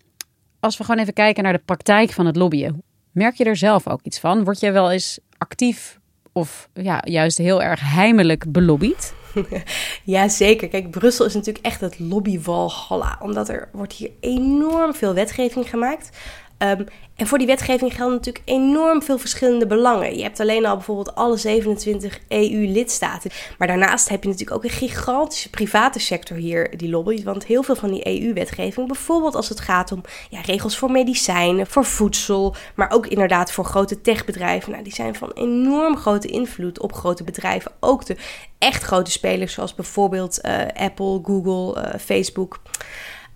Als 0.60 0.76
we 0.76 0.84
gewoon 0.84 1.00
even 1.00 1.12
kijken 1.12 1.42
naar 1.42 1.52
de 1.52 1.62
praktijk 1.64 2.10
van 2.12 2.26
het 2.26 2.36
lobbyen, 2.36 2.82
merk 3.12 3.34
je 3.34 3.44
er 3.44 3.56
zelf 3.56 3.88
ook 3.88 4.00
iets 4.02 4.18
van? 4.18 4.44
Word 4.44 4.60
je 4.60 4.70
wel 4.70 4.90
eens 4.90 5.18
actief 5.38 5.98
of 6.32 6.68
ja, 6.72 7.02
juist 7.04 7.38
heel 7.38 7.62
erg 7.62 7.80
heimelijk 7.80 8.52
belobbyd? 8.52 9.14
ja, 10.04 10.28
zeker. 10.28 10.68
Kijk, 10.68 10.90
Brussel 10.90 11.26
is 11.26 11.34
natuurlijk 11.34 11.64
echt 11.64 11.80
het 11.80 11.98
lobbywalhalla. 11.98 13.18
Omdat 13.22 13.48
er 13.48 13.68
wordt 13.72 13.92
hier 13.92 14.10
enorm 14.20 14.94
veel 14.94 15.14
wetgeving 15.14 15.70
gemaakt. 15.70 16.16
Um, 16.58 16.86
en 17.16 17.26
voor 17.26 17.38
die 17.38 17.46
wetgeving 17.46 17.94
gelden 17.94 18.14
natuurlijk 18.14 18.44
enorm 18.48 19.02
veel 19.02 19.18
verschillende 19.18 19.66
belangen. 19.66 20.16
Je 20.16 20.22
hebt 20.22 20.40
alleen 20.40 20.66
al 20.66 20.74
bijvoorbeeld 20.74 21.14
alle 21.14 21.36
27 21.36 22.18
EU-lidstaten. 22.28 23.30
Maar 23.58 23.68
daarnaast 23.68 24.08
heb 24.08 24.22
je 24.22 24.28
natuurlijk 24.28 24.56
ook 24.56 24.64
een 24.64 24.78
gigantische 24.78 25.50
private 25.50 25.98
sector 25.98 26.36
hier 26.36 26.76
die 26.76 26.90
lobbyt. 26.90 27.22
Want 27.22 27.44
heel 27.44 27.62
veel 27.62 27.76
van 27.76 27.90
die 27.90 28.22
EU-wetgeving, 28.22 28.86
bijvoorbeeld 28.86 29.34
als 29.34 29.48
het 29.48 29.60
gaat 29.60 29.92
om 29.92 30.02
ja, 30.30 30.40
regels 30.40 30.78
voor 30.78 30.90
medicijnen, 30.90 31.66
voor 31.66 31.84
voedsel, 31.84 32.54
maar 32.74 32.90
ook 32.90 33.06
inderdaad 33.06 33.52
voor 33.52 33.64
grote 33.64 34.00
techbedrijven. 34.00 34.70
Nou, 34.70 34.84
die 34.84 34.94
zijn 34.94 35.14
van 35.14 35.30
enorm 35.30 35.96
grote 35.96 36.28
invloed 36.28 36.80
op 36.80 36.92
grote 36.92 37.24
bedrijven. 37.24 37.72
Ook 37.80 38.06
de 38.06 38.16
echt 38.58 38.82
grote 38.82 39.10
spelers, 39.10 39.52
zoals 39.52 39.74
bijvoorbeeld 39.74 40.38
uh, 40.42 40.58
Apple, 40.74 41.20
Google, 41.22 41.82
uh, 41.82 42.00
Facebook. 42.00 42.60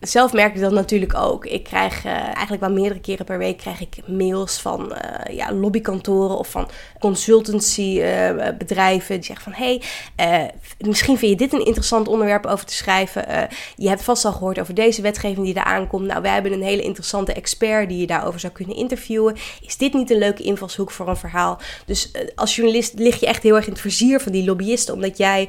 Zelf 0.00 0.32
merk 0.32 0.54
ik 0.54 0.60
dat 0.60 0.72
natuurlijk 0.72 1.14
ook. 1.14 1.46
Ik 1.46 1.64
krijg 1.64 2.04
uh, 2.04 2.12
eigenlijk 2.12 2.60
wel 2.60 2.70
meerdere 2.70 3.00
keren 3.00 3.24
per 3.24 3.38
week 3.38 3.58
krijg 3.58 3.80
ik 3.80 3.96
mails 4.06 4.60
van 4.60 4.92
uh, 4.92 4.98
ja, 5.36 5.52
lobbykantoren 5.52 6.38
of 6.38 6.50
van 6.50 6.68
consultancybedrijven. 6.98 9.14
Uh, 9.14 9.20
die 9.20 9.26
zeggen 9.26 9.52
van 9.52 9.54
hey, 9.64 9.82
eh, 10.16 10.42
misschien 10.78 11.18
vind 11.18 11.30
je 11.30 11.36
dit 11.36 11.52
een 11.52 11.64
interessant 11.64 12.08
onderwerp 12.08 12.46
over 12.46 12.66
te 12.66 12.74
schrijven. 12.74 13.48
je 13.76 13.88
hebt 13.88 14.02
vast 14.02 14.24
al 14.24 14.32
gehoord 14.32 14.60
over 14.60 14.74
deze 14.74 15.02
wetgeving 15.02 15.46
die 15.46 15.54
er 15.54 15.64
aankomt. 15.64 16.06
Nou, 16.06 16.22
wij 16.22 16.32
hebben 16.32 16.52
een 16.52 16.62
hele 16.62 16.82
interessante 16.82 17.32
expert 17.32 17.88
die 17.88 17.98
je 17.98 18.06
daarover 18.06 18.40
zou 18.40 18.52
kunnen 18.52 18.76
interviewen. 18.76 19.36
Is 19.62 19.76
dit 19.76 19.92
niet 19.92 20.10
een 20.10 20.18
leuke 20.18 20.42
invalshoek 20.42 20.90
voor 20.90 21.08
een 21.08 21.16
verhaal? 21.16 21.58
Dus 21.86 22.10
als 22.34 22.56
journalist 22.56 22.98
lig 22.98 23.20
je 23.20 23.26
echt 23.26 23.42
heel 23.42 23.56
erg 23.56 23.66
in 23.66 23.72
het 23.72 23.80
vizier 23.80 24.20
van 24.20 24.32
die 24.32 24.44
lobbyisten, 24.44 24.94
omdat 24.94 25.18
jij 25.18 25.48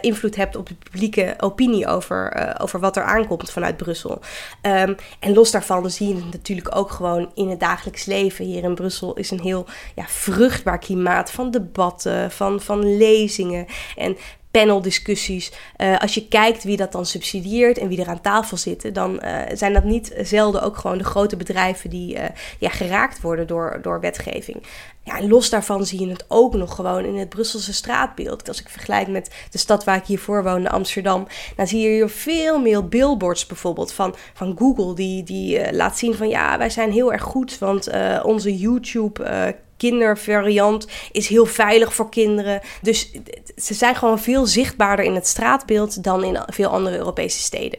invloed 0.00 0.36
hebt 0.36 0.56
op 0.56 0.68
de 0.68 0.74
publieke 0.74 1.34
opinie 1.38 1.86
over, 1.86 2.54
over 2.60 2.80
wat 2.80 2.96
er 2.96 3.02
aankomt 3.02 3.50
vanuit 3.50 3.76
Brussel. 3.76 3.85
Brussel. 3.86 4.20
Ehm, 4.60 4.94
en 5.20 5.34
los 5.34 5.50
daarvan 5.50 5.90
zie 5.90 6.08
je 6.08 6.14
het 6.14 6.32
natuurlijk 6.32 6.76
ook 6.76 6.90
gewoon 6.90 7.30
in 7.34 7.48
het 7.48 7.60
dagelijks 7.60 8.04
leven. 8.04 8.44
Hier 8.44 8.62
in 8.62 8.74
Brussel 8.74 9.14
is 9.14 9.30
een 9.30 9.40
heel 9.40 9.66
ja, 9.94 10.04
vruchtbaar 10.06 10.78
klimaat 10.78 11.30
van 11.30 11.50
debatten, 11.50 12.30
van, 12.30 12.60
van 12.60 12.96
lezingen. 12.96 13.66
En 13.96 14.16
paneldiscussies. 14.56 15.52
Uh, 15.76 15.98
als 15.98 16.14
je 16.14 16.28
kijkt 16.28 16.64
wie 16.64 16.76
dat 16.76 16.92
dan 16.92 17.06
subsidieert 17.06 17.78
en 17.78 17.88
wie 17.88 18.00
er 18.00 18.08
aan 18.08 18.20
tafel 18.20 18.56
zitten, 18.56 18.92
dan 18.92 19.20
uh, 19.24 19.40
zijn 19.52 19.72
dat 19.72 19.84
niet 19.84 20.14
zelden 20.22 20.62
ook 20.62 20.76
gewoon 20.76 20.98
de 20.98 21.04
grote 21.04 21.36
bedrijven 21.36 21.90
die 21.90 22.14
uh, 22.14 22.24
ja, 22.58 22.68
geraakt 22.68 23.20
worden 23.20 23.46
door, 23.46 23.78
door 23.82 24.00
wetgeving. 24.00 24.62
Ja, 25.02 25.18
en 25.18 25.28
los 25.28 25.50
daarvan 25.50 25.86
zie 25.86 26.00
je 26.00 26.08
het 26.08 26.24
ook 26.28 26.54
nog 26.54 26.74
gewoon 26.74 27.04
in 27.04 27.16
het 27.16 27.28
Brusselse 27.28 27.72
straatbeeld. 27.72 28.48
Als 28.48 28.60
ik 28.60 28.68
vergelijk 28.68 29.08
met 29.08 29.34
de 29.50 29.58
stad 29.58 29.84
waar 29.84 29.96
ik 29.96 30.06
hiervoor 30.06 30.42
woonde, 30.42 30.70
Amsterdam, 30.70 31.26
dan 31.56 31.66
zie 31.66 31.80
je 31.80 31.88
hier 31.88 32.08
veel 32.08 32.60
meer 32.60 32.88
billboards 32.88 33.46
bijvoorbeeld 33.46 33.92
van, 33.92 34.14
van 34.34 34.56
Google, 34.58 34.94
die, 34.94 35.22
die 35.22 35.72
laat 35.72 35.98
zien 35.98 36.14
van 36.14 36.28
ja, 36.28 36.58
wij 36.58 36.70
zijn 36.70 36.92
heel 36.92 37.12
erg 37.12 37.22
goed, 37.22 37.58
want 37.58 37.90
onze 38.22 38.56
YouTube 38.56 39.54
kindervariant 39.76 40.86
is 41.12 41.28
heel 41.28 41.46
veilig 41.46 41.94
voor 41.94 42.10
kinderen. 42.10 42.60
Dus 42.82 43.10
ze 43.56 43.74
zijn 43.74 43.94
gewoon 43.94 44.18
veel 44.18 44.46
zichtbaarder 44.46 45.04
in 45.04 45.14
het 45.14 45.26
straatbeeld 45.26 46.02
dan 46.02 46.24
in 46.24 46.38
veel 46.46 46.68
andere 46.68 46.96
Europese 46.96 47.38
steden. 47.38 47.78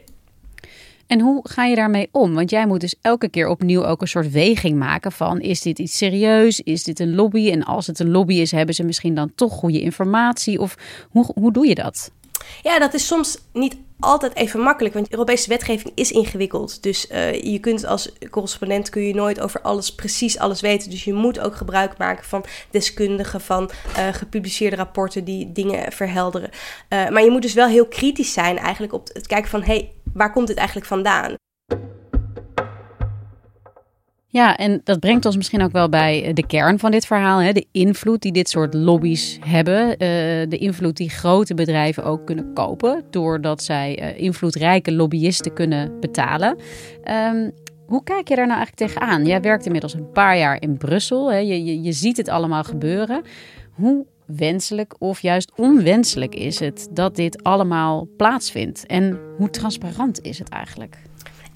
En 1.07 1.22
hoe 1.22 1.39
ga 1.50 1.65
je 1.65 1.75
daarmee 1.75 2.10
om? 2.12 2.34
Want 2.34 2.50
jij 2.50 2.67
moet 2.67 2.81
dus 2.81 2.96
elke 3.01 3.29
keer 3.29 3.48
opnieuw 3.48 3.86
ook 3.86 4.01
een 4.01 4.07
soort 4.07 4.31
weging 4.31 4.77
maken 4.77 5.12
van 5.12 5.41
is 5.41 5.62
dit 5.62 5.79
iets 5.79 5.98
serieus? 5.98 6.60
Is 6.60 6.84
dit 6.84 7.00
een 7.00 7.15
lobby? 7.15 7.51
En 7.51 7.63
als 7.63 7.88
het 7.88 8.00
een 8.00 8.12
lobby 8.12 8.34
is, 8.34 8.51
hebben 8.51 8.75
ze 8.75 8.84
misschien 8.84 9.15
dan 9.15 9.31
toch 9.36 9.53
goede 9.53 9.81
informatie? 9.81 10.60
Of 10.60 10.75
hoe, 11.10 11.25
hoe 11.36 11.51
doe 11.51 11.67
je 11.67 11.75
dat? 11.75 12.12
Ja, 12.62 12.79
dat 12.79 12.93
is 12.93 13.07
soms 13.07 13.38
niet 13.53 13.75
altijd 13.99 14.35
even 14.35 14.59
makkelijk, 14.59 14.93
want 14.93 15.11
Europese 15.11 15.49
wetgeving 15.49 15.91
is 15.95 16.11
ingewikkeld. 16.11 16.83
Dus 16.83 17.11
uh, 17.11 17.33
je 17.33 17.59
kunt 17.59 17.85
als 17.85 18.11
correspondent 18.29 18.89
kun 18.89 19.01
je 19.01 19.13
nooit 19.13 19.39
over 19.39 19.61
alles, 19.61 19.95
precies 19.95 20.39
alles 20.39 20.61
weten. 20.61 20.89
Dus 20.89 21.03
je 21.03 21.13
moet 21.13 21.39
ook 21.39 21.55
gebruik 21.55 21.97
maken 21.97 22.25
van 22.25 22.45
deskundigen, 22.71 23.41
van 23.41 23.69
uh, 23.97 24.07
gepubliceerde 24.07 24.75
rapporten 24.75 25.23
die 25.23 25.51
dingen 25.51 25.91
verhelderen. 25.91 26.49
Uh, 26.89 27.09
maar 27.09 27.23
je 27.23 27.31
moet 27.31 27.41
dus 27.41 27.53
wel 27.53 27.67
heel 27.67 27.87
kritisch 27.87 28.33
zijn 28.33 28.57
eigenlijk 28.57 28.93
op 28.93 29.09
het 29.13 29.27
kijken 29.27 29.49
van, 29.49 29.61
hé, 29.61 29.73
hey, 29.73 29.91
waar 30.13 30.31
komt 30.31 30.47
dit 30.47 30.57
eigenlijk 30.57 30.87
vandaan? 30.87 31.35
Ja, 34.38 34.58
en 34.58 34.82
dat 34.84 35.00
brengt 35.00 35.25
ons 35.25 35.36
misschien 35.36 35.62
ook 35.62 35.72
wel 35.72 35.89
bij 35.89 36.24
eh, 36.24 36.34
de 36.34 36.46
kern 36.46 36.79
van 36.79 36.91
dit 36.91 37.06
verhaal. 37.06 37.39
Hè? 37.39 37.51
De 37.51 37.65
invloed 37.72 38.22
die 38.22 38.32
dit 38.32 38.50
soort 38.50 38.74
lobby's 38.74 39.39
hebben. 39.46 39.89
Uh, 39.89 39.98
de 40.50 40.58
invloed 40.60 40.98
die 40.98 41.10
grote 41.10 41.53
bedrijven 41.53 42.03
ook 42.03 42.25
kunnen 42.25 42.53
kopen. 42.53 43.03
Doordat 43.10 43.63
zij 43.63 44.00
uh, 44.01 44.24
invloedrijke 44.24 44.91
lobbyisten 44.91 45.53
kunnen 45.53 46.00
betalen. 46.00 46.58
Um, 47.34 47.51
hoe 47.86 48.03
kijk 48.03 48.27
je 48.27 48.36
daar 48.36 48.48
nou 48.48 48.58
eigenlijk 48.58 48.91
tegenaan? 48.91 49.25
Jij 49.25 49.41
werkt 49.41 49.65
inmiddels 49.65 49.94
een 49.94 50.12
paar 50.12 50.38
jaar 50.38 50.62
in 50.62 50.77
Brussel. 50.77 51.32
Hè? 51.32 51.38
Je, 51.38 51.65
je, 51.65 51.82
je 51.82 51.91
ziet 51.91 52.17
het 52.17 52.29
allemaal 52.29 52.63
gebeuren. 52.63 53.22
Hoe 53.72 54.06
wenselijk 54.25 54.96
of 55.00 55.20
juist 55.20 55.51
onwenselijk 55.56 56.36
is 56.36 56.60
het 56.60 56.88
dat 56.91 57.15
dit 57.15 57.44
allemaal 57.44 58.08
plaatsvindt? 58.17 58.86
En 58.86 59.20
hoe 59.38 59.50
transparant 59.50 60.22
is 60.22 60.39
het 60.39 60.50
eigenlijk? 60.50 60.98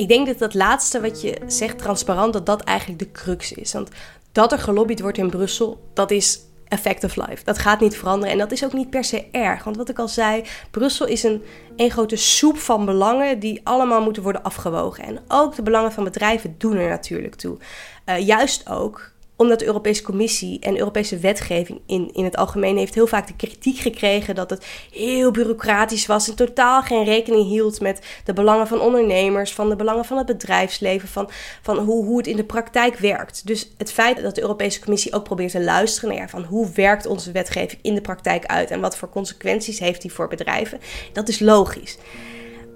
Ik 0.01 0.07
denk 0.07 0.27
dat 0.27 0.39
dat 0.39 0.53
laatste 0.53 1.01
wat 1.01 1.21
je 1.21 1.37
zegt, 1.47 1.77
transparant, 1.77 2.33
dat 2.33 2.45
dat 2.45 2.61
eigenlijk 2.61 2.99
de 2.99 3.11
crux 3.11 3.51
is. 3.51 3.73
Want 3.73 3.89
dat 4.31 4.51
er 4.51 4.59
gelobbyd 4.59 5.01
wordt 5.01 5.17
in 5.17 5.29
Brussel, 5.29 5.89
dat 5.93 6.11
is 6.11 6.39
effect 6.67 7.03
of 7.03 7.15
life. 7.15 7.43
Dat 7.43 7.57
gaat 7.57 7.79
niet 7.79 7.97
veranderen 7.97 8.31
en 8.31 8.37
dat 8.37 8.51
is 8.51 8.65
ook 8.65 8.73
niet 8.73 8.89
per 8.89 9.03
se 9.03 9.25
erg. 9.31 9.63
Want 9.63 9.77
wat 9.77 9.89
ik 9.89 9.99
al 9.99 10.07
zei, 10.07 10.43
Brussel 10.71 11.05
is 11.05 11.23
een, 11.23 11.43
een 11.75 11.91
grote 11.91 12.15
soep 12.15 12.57
van 12.57 12.85
belangen 12.85 13.39
die 13.39 13.61
allemaal 13.63 14.01
moeten 14.01 14.23
worden 14.23 14.43
afgewogen. 14.43 15.03
En 15.03 15.19
ook 15.27 15.55
de 15.55 15.61
belangen 15.61 15.91
van 15.91 16.03
bedrijven 16.03 16.55
doen 16.57 16.77
er 16.77 16.89
natuurlijk 16.89 17.35
toe. 17.35 17.57
Uh, 18.05 18.19
juist 18.19 18.69
ook 18.69 19.11
omdat 19.41 19.59
de 19.59 19.65
Europese 19.65 20.03
Commissie 20.03 20.59
en 20.59 20.77
Europese 20.77 21.17
wetgeving 21.17 21.81
in, 21.85 22.09
in 22.13 22.23
het 22.23 22.35
algemeen 22.35 22.77
heeft 22.77 22.93
heel 22.93 23.07
vaak 23.07 23.27
de 23.27 23.35
kritiek 23.35 23.77
gekregen 23.77 24.35
dat 24.35 24.49
het 24.49 24.65
heel 24.91 25.31
bureaucratisch 25.31 26.05
was 26.05 26.29
en 26.29 26.35
totaal 26.35 26.81
geen 26.81 27.03
rekening 27.03 27.47
hield 27.47 27.81
met 27.81 27.99
de 28.23 28.33
belangen 28.33 28.67
van 28.67 28.81
ondernemers, 28.81 29.53
van 29.53 29.69
de 29.69 29.75
belangen 29.75 30.05
van 30.05 30.17
het 30.17 30.25
bedrijfsleven, 30.25 31.07
van, 31.07 31.29
van 31.61 31.77
hoe, 31.77 32.05
hoe 32.05 32.17
het 32.17 32.27
in 32.27 32.35
de 32.35 32.43
praktijk 32.43 32.97
werkt. 32.97 33.47
Dus 33.47 33.71
het 33.77 33.91
feit 33.91 34.21
dat 34.21 34.35
de 34.35 34.41
Europese 34.41 34.79
Commissie 34.79 35.13
ook 35.13 35.23
probeert 35.23 35.51
te 35.51 35.63
luisteren 35.63 36.15
naar 36.15 36.29
van 36.29 36.43
hoe 36.43 36.71
werkt 36.75 37.05
onze 37.05 37.31
wetgeving 37.31 37.79
in 37.81 37.95
de 37.95 38.01
praktijk 38.01 38.45
uit 38.45 38.71
en 38.71 38.81
wat 38.81 38.97
voor 38.97 39.09
consequenties 39.09 39.79
heeft 39.79 40.01
die 40.01 40.13
voor 40.13 40.27
bedrijven, 40.27 40.79
dat 41.13 41.29
is 41.29 41.39
logisch. 41.39 41.97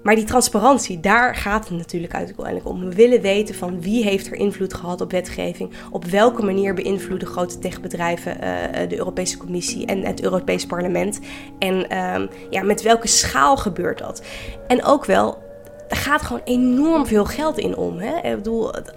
Maar 0.06 0.14
die 0.14 0.24
transparantie, 0.24 1.00
daar 1.00 1.34
gaat 1.34 1.68
het 1.68 1.78
natuurlijk 1.78 2.14
uiteindelijk 2.14 2.68
om. 2.68 2.80
We 2.80 2.94
willen 2.94 3.20
weten 3.20 3.54
van 3.54 3.80
wie 3.80 4.04
heeft 4.04 4.26
er 4.26 4.34
invloed 4.34 4.74
gehad 4.74 5.00
op 5.00 5.10
wetgeving. 5.10 5.70
Op 5.90 6.04
welke 6.04 6.44
manier 6.44 6.74
beïnvloeden 6.74 7.28
grote 7.28 7.58
techbedrijven 7.58 8.36
uh, 8.36 8.88
de 8.88 8.96
Europese 8.96 9.36
Commissie 9.36 9.86
en 9.86 10.04
het 10.04 10.22
Europees 10.22 10.66
Parlement. 10.66 11.20
En 11.58 11.74
uh, 11.74 12.28
ja, 12.50 12.62
met 12.62 12.82
welke 12.82 13.08
schaal 13.08 13.56
gebeurt 13.56 13.98
dat? 13.98 14.22
En 14.66 14.84
ook 14.84 15.04
wel, 15.04 15.42
er 15.88 15.96
gaat 15.96 16.22
gewoon 16.22 16.42
enorm 16.44 17.06
veel 17.06 17.24
geld 17.24 17.58
in 17.58 17.76
om. 17.76 17.98
Hè? 17.98 18.30
Ik 18.30 18.36
bedoel, 18.36 18.72
het 18.72 18.92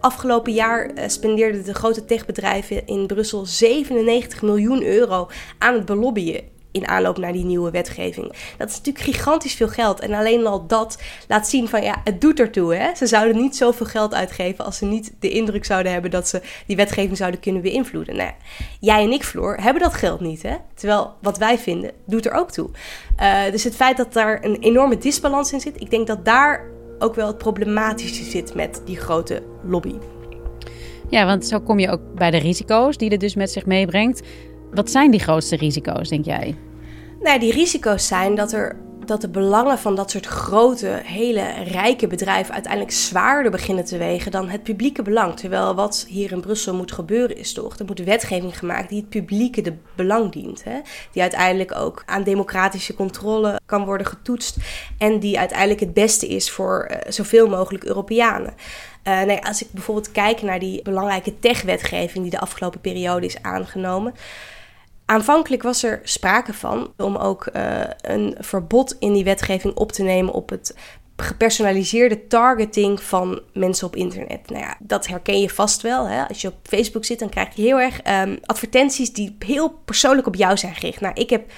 afgelopen 0.00 0.52
jaar 0.52 0.90
uh, 0.90 1.04
spendeerden 1.06 1.64
de 1.64 1.74
grote 1.74 2.04
techbedrijven 2.04 2.86
in 2.86 3.06
Brussel 3.06 3.46
97 3.46 4.42
miljoen 4.42 4.82
euro 4.82 5.28
aan 5.58 5.74
het 5.74 5.84
belobbyen 5.84 6.53
in 6.74 6.88
aanloop 6.88 7.18
naar 7.18 7.32
die 7.32 7.44
nieuwe 7.44 7.70
wetgeving. 7.70 8.32
Dat 8.58 8.68
is 8.68 8.76
natuurlijk 8.76 9.04
gigantisch 9.04 9.54
veel 9.54 9.68
geld. 9.68 10.00
En 10.00 10.12
alleen 10.12 10.46
al 10.46 10.66
dat 10.66 10.98
laat 11.28 11.48
zien 11.48 11.68
van 11.68 11.82
ja, 11.82 12.00
het 12.04 12.20
doet 12.20 12.40
ertoe. 12.40 12.74
Hè? 12.74 12.94
Ze 12.94 13.06
zouden 13.06 13.36
niet 13.36 13.56
zoveel 13.56 13.86
geld 13.86 14.14
uitgeven 14.14 14.64
als 14.64 14.78
ze 14.78 14.84
niet 14.84 15.12
de 15.20 15.30
indruk 15.30 15.64
zouden 15.64 15.92
hebben 15.92 16.10
dat 16.10 16.28
ze 16.28 16.42
die 16.66 16.76
wetgeving 16.76 17.16
zouden 17.16 17.40
kunnen 17.40 17.62
beïnvloeden. 17.62 18.16
Nou, 18.16 18.30
jij 18.80 19.02
en 19.02 19.12
ik, 19.12 19.24
Floor, 19.24 19.56
hebben 19.60 19.82
dat 19.82 19.94
geld 19.94 20.20
niet. 20.20 20.42
Hè? 20.42 20.54
Terwijl 20.74 21.12
wat 21.20 21.38
wij 21.38 21.58
vinden, 21.58 21.90
doet 22.06 22.26
er 22.26 22.32
ook 22.32 22.50
toe. 22.50 22.70
Uh, 23.20 23.42
dus 23.50 23.64
het 23.64 23.76
feit 23.76 23.96
dat 23.96 24.12
daar 24.12 24.44
een 24.44 24.56
enorme 24.60 24.98
disbalans 24.98 25.52
in 25.52 25.60
zit, 25.60 25.80
ik 25.80 25.90
denk 25.90 26.06
dat 26.06 26.24
daar 26.24 26.64
ook 26.98 27.14
wel 27.14 27.26
het 27.26 27.38
problematische 27.38 28.24
zit 28.24 28.54
met 28.54 28.82
die 28.84 28.96
grote 28.96 29.42
lobby. 29.64 29.94
Ja, 31.08 31.26
want 31.26 31.46
zo 31.46 31.60
kom 31.60 31.78
je 31.78 31.90
ook 31.90 32.14
bij 32.14 32.30
de 32.30 32.36
risico's 32.36 32.96
die 32.96 33.10
het 33.10 33.20
dus 33.20 33.34
met 33.34 33.50
zich 33.50 33.66
meebrengt. 33.66 34.22
Wat 34.74 34.90
zijn 34.90 35.10
die 35.10 35.20
grootste 35.20 35.56
risico's, 35.56 36.08
denk 36.08 36.24
jij? 36.24 36.56
Nou, 37.20 37.38
die 37.38 37.52
risico's 37.52 38.06
zijn 38.06 38.34
dat, 38.34 38.52
er, 38.52 38.76
dat 39.04 39.20
de 39.20 39.28
belangen 39.28 39.78
van 39.78 39.94
dat 39.94 40.10
soort 40.10 40.26
grote, 40.26 41.00
hele 41.04 41.52
rijke 41.64 42.06
bedrijven 42.06 42.54
uiteindelijk 42.54 42.92
zwaarder 42.92 43.50
beginnen 43.50 43.84
te 43.84 43.98
wegen 43.98 44.30
dan 44.30 44.48
het 44.48 44.62
publieke 44.62 45.02
belang. 45.02 45.36
Terwijl 45.36 45.74
wat 45.74 46.06
hier 46.08 46.32
in 46.32 46.40
Brussel 46.40 46.74
moet 46.74 46.92
gebeuren 46.92 47.36
is 47.36 47.52
toch, 47.52 47.78
er 47.78 47.84
moet 47.84 47.98
wetgeving 47.98 48.58
gemaakt 48.58 48.88
die 48.88 49.00
het 49.00 49.08
publieke 49.08 49.60
de 49.60 49.74
belang 49.96 50.32
dient. 50.32 50.64
Hè? 50.64 50.80
Die 51.12 51.22
uiteindelijk 51.22 51.74
ook 51.74 52.02
aan 52.06 52.22
democratische 52.22 52.94
controle 52.94 53.60
kan 53.66 53.84
worden 53.84 54.06
getoetst 54.06 54.56
en 54.98 55.18
die 55.18 55.38
uiteindelijk 55.38 55.80
het 55.80 55.94
beste 55.94 56.28
is 56.28 56.50
voor 56.50 56.88
uh, 56.90 56.96
zoveel 57.12 57.48
mogelijk 57.48 57.84
Europeanen. 57.84 58.54
Uh, 59.08 59.22
nee, 59.22 59.44
als 59.44 59.62
ik 59.62 59.68
bijvoorbeeld 59.70 60.12
kijk 60.12 60.42
naar 60.42 60.58
die 60.58 60.82
belangrijke 60.82 61.38
tech-wetgeving 61.38 62.22
die 62.22 62.30
de 62.30 62.40
afgelopen 62.40 62.80
periode 62.80 63.26
is 63.26 63.42
aangenomen. 63.42 64.14
Aanvankelijk 65.06 65.62
was 65.62 65.82
er 65.82 66.00
sprake 66.02 66.52
van 66.52 66.92
om 66.96 67.16
ook 67.16 67.48
uh, 67.56 67.80
een 68.00 68.36
verbod 68.38 68.96
in 68.98 69.12
die 69.12 69.24
wetgeving 69.24 69.74
op 69.74 69.92
te 69.92 70.02
nemen 70.02 70.32
op 70.32 70.50
het 70.50 70.76
gepersonaliseerde 71.16 72.26
targeting 72.26 73.02
van 73.02 73.40
mensen 73.52 73.86
op 73.86 73.96
internet. 73.96 74.50
Nou 74.50 74.62
ja, 74.62 74.76
dat 74.78 75.06
herken 75.06 75.40
je 75.40 75.50
vast 75.50 75.82
wel. 75.82 76.08
Hè? 76.08 76.28
Als 76.28 76.40
je 76.40 76.48
op 76.48 76.54
Facebook 76.62 77.04
zit, 77.04 77.18
dan 77.18 77.28
krijg 77.28 77.54
je 77.54 77.62
heel 77.62 77.80
erg 77.80 78.00
um, 78.22 78.38
advertenties 78.44 79.12
die 79.12 79.36
heel 79.38 79.70
persoonlijk 79.84 80.26
op 80.26 80.34
jou 80.34 80.56
zijn 80.56 80.74
gericht. 80.74 81.00
Nou, 81.00 81.14
ik 81.14 81.30
heb 81.30 81.50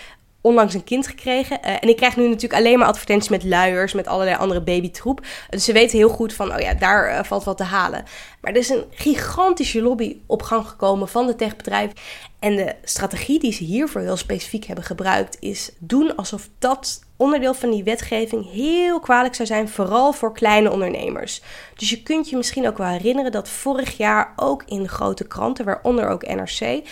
onlangs 0.47 0.75
een 0.75 0.85
kind 0.85 1.07
gekregen. 1.07 1.59
Uh, 1.65 1.71
en 1.71 1.89
ik 1.89 1.97
krijg 1.97 2.17
nu 2.17 2.29
natuurlijk 2.29 2.61
alleen 2.61 2.79
maar 2.79 2.89
advertenties 2.89 3.31
met 3.31 3.45
luiers, 3.45 3.93
met 3.93 4.07
allerlei 4.07 4.37
andere 4.37 4.63
babytroep. 4.63 5.27
Dus 5.51 5.65
ze 5.65 5.73
weten 5.73 5.99
heel 5.99 6.09
goed 6.09 6.33
van, 6.33 6.55
oh 6.55 6.61
ja, 6.61 6.75
daar 6.75 7.11
uh, 7.11 7.23
valt 7.23 7.45
wat 7.45 7.57
te 7.57 7.65
halen. 7.65 8.05
Maar 8.41 8.53
er 8.53 8.59
is 8.59 8.69
een 8.69 8.85
gigantische 8.91 9.83
lobby 9.83 10.17
op 10.27 10.43
gang 10.43 10.69
gekomen 10.69 11.09
van 11.09 11.27
de 11.27 11.37
techbedrijven. 11.37 11.97
En 12.39 12.57
de 12.57 12.75
strategie 12.85 13.39
die 13.39 13.53
ze 13.53 13.65
hiervoor 13.65 14.01
heel 14.01 14.17
specifiek 14.17 14.65
hebben 14.65 14.85
gebruikt, 14.85 15.37
is 15.41 15.71
doen 15.79 16.17
alsof 16.17 16.49
dat 16.59 17.05
onderdeel 17.17 17.55
van 17.55 17.71
die 17.71 17.85
wetgeving 17.85 18.51
heel 18.51 19.01
kwalijk 19.01 19.35
zou 19.35 19.49
zijn, 19.49 19.69
vooral 19.69 20.13
voor 20.13 20.33
kleine 20.33 20.71
ondernemers. 20.71 21.43
Dus 21.75 21.91
je 21.91 22.03
kunt 22.03 22.31
je 22.31 22.37
misschien 22.37 22.67
ook 22.67 22.79
wel 22.79 22.87
herinneren 22.87 23.33
dat 23.33 23.49
vorig 23.49 23.97
jaar 23.97 24.33
ook 24.37 24.63
in 24.67 24.89
grote 24.89 25.27
kranten, 25.27 25.65
waaronder 25.65 26.09
ook 26.09 26.27
NRC, 26.27 26.83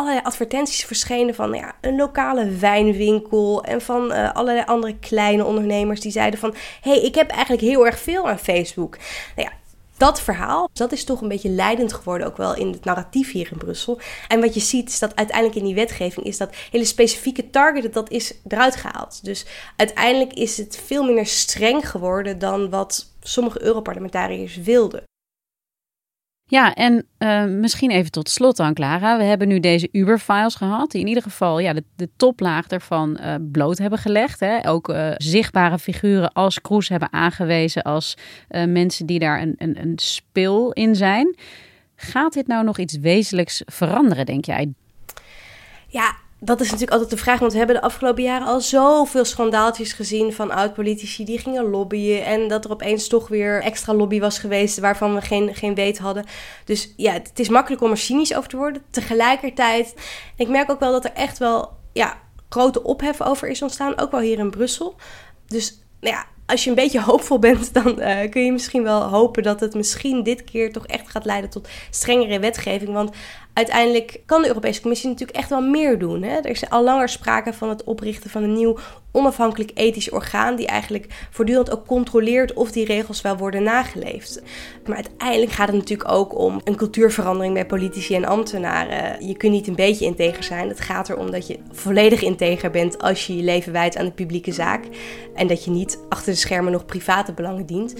allerlei 0.00 0.24
advertenties 0.24 0.84
verschenen 0.84 1.34
van 1.34 1.52
ja, 1.52 1.74
een 1.80 1.96
lokale 1.96 2.50
wijnwinkel 2.50 3.64
en 3.64 3.80
van 3.80 4.12
uh, 4.12 4.32
allerlei 4.32 4.66
andere 4.66 4.98
kleine 4.98 5.44
ondernemers 5.44 6.00
die 6.00 6.12
zeiden 6.12 6.40
van 6.40 6.54
hey, 6.80 7.00
ik 7.00 7.14
heb 7.14 7.30
eigenlijk 7.30 7.62
heel 7.62 7.86
erg 7.86 7.98
veel 7.98 8.28
aan 8.28 8.38
Facebook. 8.38 8.96
Nou 9.36 9.48
ja, 9.48 9.52
dat 9.96 10.20
verhaal, 10.20 10.70
dat 10.72 10.92
is 10.92 11.04
toch 11.04 11.20
een 11.20 11.28
beetje 11.28 11.48
leidend 11.48 11.92
geworden 11.92 12.26
ook 12.26 12.36
wel 12.36 12.54
in 12.54 12.68
het 12.68 12.84
narratief 12.84 13.32
hier 13.32 13.48
in 13.52 13.58
Brussel. 13.58 14.00
En 14.28 14.40
wat 14.40 14.54
je 14.54 14.60
ziet 14.60 14.88
is 14.88 14.98
dat 14.98 15.16
uiteindelijk 15.16 15.58
in 15.58 15.64
die 15.64 15.74
wetgeving 15.74 16.26
is 16.26 16.36
dat 16.36 16.54
hele 16.70 16.84
specifieke 16.84 17.50
target, 17.50 17.94
dat 17.94 18.10
is 18.10 18.34
eruit 18.48 18.76
gehaald. 18.76 19.24
Dus 19.24 19.46
uiteindelijk 19.76 20.32
is 20.32 20.56
het 20.56 20.82
veel 20.86 21.04
minder 21.04 21.26
streng 21.26 21.90
geworden 21.90 22.38
dan 22.38 22.70
wat 22.70 23.06
sommige 23.22 23.62
Europarlementariërs 23.62 24.56
wilden. 24.56 25.09
Ja, 26.50 26.74
en 26.74 27.06
uh, 27.18 27.44
misschien 27.44 27.90
even 27.90 28.10
tot 28.10 28.28
slot 28.28 28.56
dan, 28.56 28.74
Clara. 28.74 29.18
We 29.18 29.24
hebben 29.24 29.48
nu 29.48 29.60
deze 29.60 29.88
Uber-files 29.92 30.54
gehad, 30.54 30.90
die 30.90 31.00
in 31.00 31.06
ieder 31.06 31.22
geval 31.22 31.58
ja, 31.58 31.72
de, 31.72 31.84
de 31.96 32.08
toplaag 32.16 32.66
ervan 32.66 33.18
uh, 33.20 33.34
bloot 33.52 33.78
hebben 33.78 33.98
gelegd. 33.98 34.40
Hè. 34.40 34.68
Ook 34.68 34.88
uh, 34.88 35.10
zichtbare 35.16 35.78
figuren 35.78 36.32
als 36.32 36.60
Kroes 36.60 36.88
hebben 36.88 37.12
aangewezen 37.12 37.82
als 37.82 38.16
mensen 38.48 39.06
die 39.06 39.18
daar 39.18 39.42
een, 39.42 39.54
een, 39.58 39.80
een 39.80 39.98
spil 39.98 40.70
in 40.72 40.94
zijn. 40.94 41.36
Gaat 41.96 42.32
dit 42.32 42.46
nou 42.46 42.64
nog 42.64 42.78
iets 42.78 42.96
wezenlijks 42.96 43.62
veranderen, 43.66 44.26
denk 44.26 44.44
jij? 44.44 44.72
Ja, 45.86 46.16
dat 46.42 46.60
is 46.60 46.66
natuurlijk 46.66 46.92
altijd 46.92 47.10
de 47.10 47.16
vraag, 47.16 47.38
want 47.38 47.52
we 47.52 47.58
hebben 47.58 47.76
de 47.76 47.82
afgelopen 47.82 48.22
jaren 48.22 48.46
al 48.46 48.60
zoveel 48.60 49.24
schandaaltjes 49.24 49.92
gezien 49.92 50.32
van 50.32 50.50
oud-politici 50.50 51.24
die 51.24 51.38
gingen 51.38 51.70
lobbyen. 51.70 52.24
En 52.24 52.48
dat 52.48 52.64
er 52.64 52.70
opeens 52.70 53.08
toch 53.08 53.28
weer 53.28 53.62
extra 53.62 53.94
lobby 53.94 54.20
was 54.20 54.38
geweest 54.38 54.78
waarvan 54.78 55.14
we 55.14 55.20
geen, 55.20 55.54
geen 55.54 55.74
weet 55.74 55.98
hadden. 55.98 56.24
Dus 56.64 56.94
ja, 56.96 57.12
het 57.12 57.38
is 57.38 57.48
makkelijk 57.48 57.82
om 57.82 57.90
er 57.90 57.96
cynisch 57.96 58.34
over 58.34 58.48
te 58.48 58.56
worden. 58.56 58.82
Tegelijkertijd, 58.90 59.94
ik 60.36 60.48
merk 60.48 60.70
ook 60.70 60.80
wel 60.80 60.92
dat 60.92 61.04
er 61.04 61.12
echt 61.12 61.38
wel 61.38 61.72
ja, 61.92 62.18
grote 62.48 62.82
ophef 62.82 63.22
over 63.22 63.48
is 63.48 63.62
ontstaan, 63.62 63.98
ook 63.98 64.10
wel 64.10 64.20
hier 64.20 64.38
in 64.38 64.50
Brussel. 64.50 64.94
Dus 65.46 65.82
nou 66.00 66.14
ja, 66.14 66.26
als 66.50 66.64
je 66.64 66.70
een 66.70 66.76
beetje 66.76 67.00
hoopvol 67.00 67.38
bent, 67.38 67.74
dan 67.82 68.00
uh, 68.00 68.30
kun 68.30 68.44
je 68.44 68.52
misschien 68.52 68.82
wel 68.82 69.02
hopen 69.02 69.42
dat 69.42 69.60
het 69.60 69.74
misschien 69.74 70.22
dit 70.22 70.44
keer 70.44 70.72
toch 70.72 70.86
echt 70.86 71.10
gaat 71.10 71.24
leiden 71.24 71.50
tot 71.50 71.68
strengere 71.90 72.38
wetgeving. 72.38 72.92
Want 72.92 73.10
uiteindelijk 73.52 74.20
kan 74.26 74.42
de 74.42 74.48
Europese 74.48 74.80
Commissie 74.80 75.08
natuurlijk 75.08 75.38
echt 75.38 75.48
wel 75.48 75.62
meer 75.62 75.98
doen. 75.98 76.22
Hè? 76.22 76.36
Er 76.36 76.50
is 76.50 76.70
al 76.70 76.84
langer 76.84 77.08
sprake 77.08 77.52
van 77.52 77.68
het 77.68 77.84
oprichten 77.84 78.30
van 78.30 78.42
een 78.42 78.52
nieuw 78.52 78.76
onafhankelijk 79.12 79.70
ethisch 79.74 80.10
orgaan 80.10 80.56
die 80.56 80.66
eigenlijk 80.66 81.06
voortdurend 81.30 81.70
ook 81.70 81.86
controleert 81.86 82.52
of 82.52 82.72
die 82.72 82.84
regels 82.84 83.20
wel 83.20 83.36
worden 83.36 83.62
nageleefd. 83.62 84.42
Maar 84.86 84.96
uiteindelijk 84.96 85.52
gaat 85.52 85.68
het 85.68 85.76
natuurlijk 85.76 86.10
ook 86.10 86.38
om 86.38 86.60
een 86.64 86.76
cultuurverandering 86.76 87.54
bij 87.54 87.66
politici 87.66 88.14
en 88.14 88.24
ambtenaren. 88.24 89.26
Je 89.26 89.36
kunt 89.36 89.52
niet 89.52 89.68
een 89.68 89.74
beetje 89.74 90.04
integer 90.04 90.44
zijn. 90.44 90.68
Het 90.68 90.80
gaat 90.80 91.08
erom 91.08 91.30
dat 91.30 91.46
je 91.46 91.58
volledig 91.72 92.22
integer 92.22 92.70
bent 92.70 93.02
als 93.02 93.26
je 93.26 93.36
je 93.36 93.42
leven 93.42 93.72
wijdt 93.72 93.96
aan 93.96 94.04
de 94.04 94.10
publieke 94.10 94.52
zaak 94.52 94.84
en 95.34 95.46
dat 95.46 95.64
je 95.64 95.70
niet 95.70 95.98
achter 96.08 96.32
de 96.32 96.38
schermen 96.40 96.72
nog 96.72 96.84
private 96.84 97.32
belangen 97.32 97.66
dient. 97.66 97.94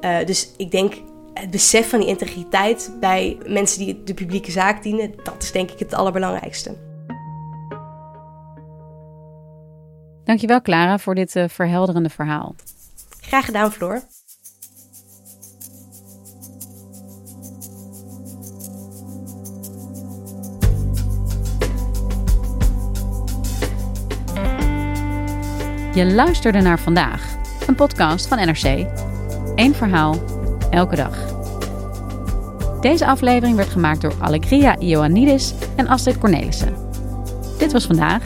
Uh, 0.00 0.24
dus 0.24 0.50
ik 0.56 0.70
denk 0.70 0.94
het 1.34 1.50
besef 1.50 1.88
van 1.88 1.98
die 1.98 2.08
integriteit 2.08 2.92
bij 3.00 3.38
mensen 3.46 3.78
die 3.78 4.02
de 4.04 4.14
publieke 4.14 4.50
zaak 4.50 4.82
dienen, 4.82 5.12
dat 5.22 5.42
is 5.42 5.52
denk 5.52 5.70
ik 5.70 5.78
het 5.78 5.94
allerbelangrijkste. 5.94 6.76
Dankjewel 10.24 10.62
Clara 10.62 10.98
voor 10.98 11.14
dit 11.14 11.36
uh, 11.36 11.44
verhelderende 11.48 12.08
verhaal. 12.08 12.54
Graag 13.20 13.44
gedaan 13.44 13.72
Floor. 13.72 14.02
Je 25.94 26.06
luisterde 26.06 26.60
naar 26.60 26.78
vandaag, 26.78 27.25
een 27.68 27.74
podcast 27.74 28.26
van 28.26 28.38
NRC. 28.38 28.86
Eén 29.54 29.74
verhaal, 29.74 30.16
elke 30.70 30.96
dag. 30.96 31.34
Deze 32.80 33.06
aflevering 33.06 33.56
werd 33.56 33.68
gemaakt 33.68 34.00
door 34.00 34.14
Allegria 34.18 34.78
Ioannidis 34.78 35.54
en 35.76 35.88
Astrid 35.88 36.18
Cornelissen. 36.18 36.74
Dit 37.58 37.72
was 37.72 37.86
vandaag. 37.86 38.22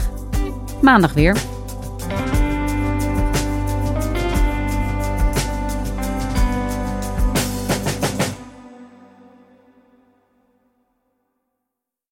Maandag 0.81 1.13
weer. 1.13 1.37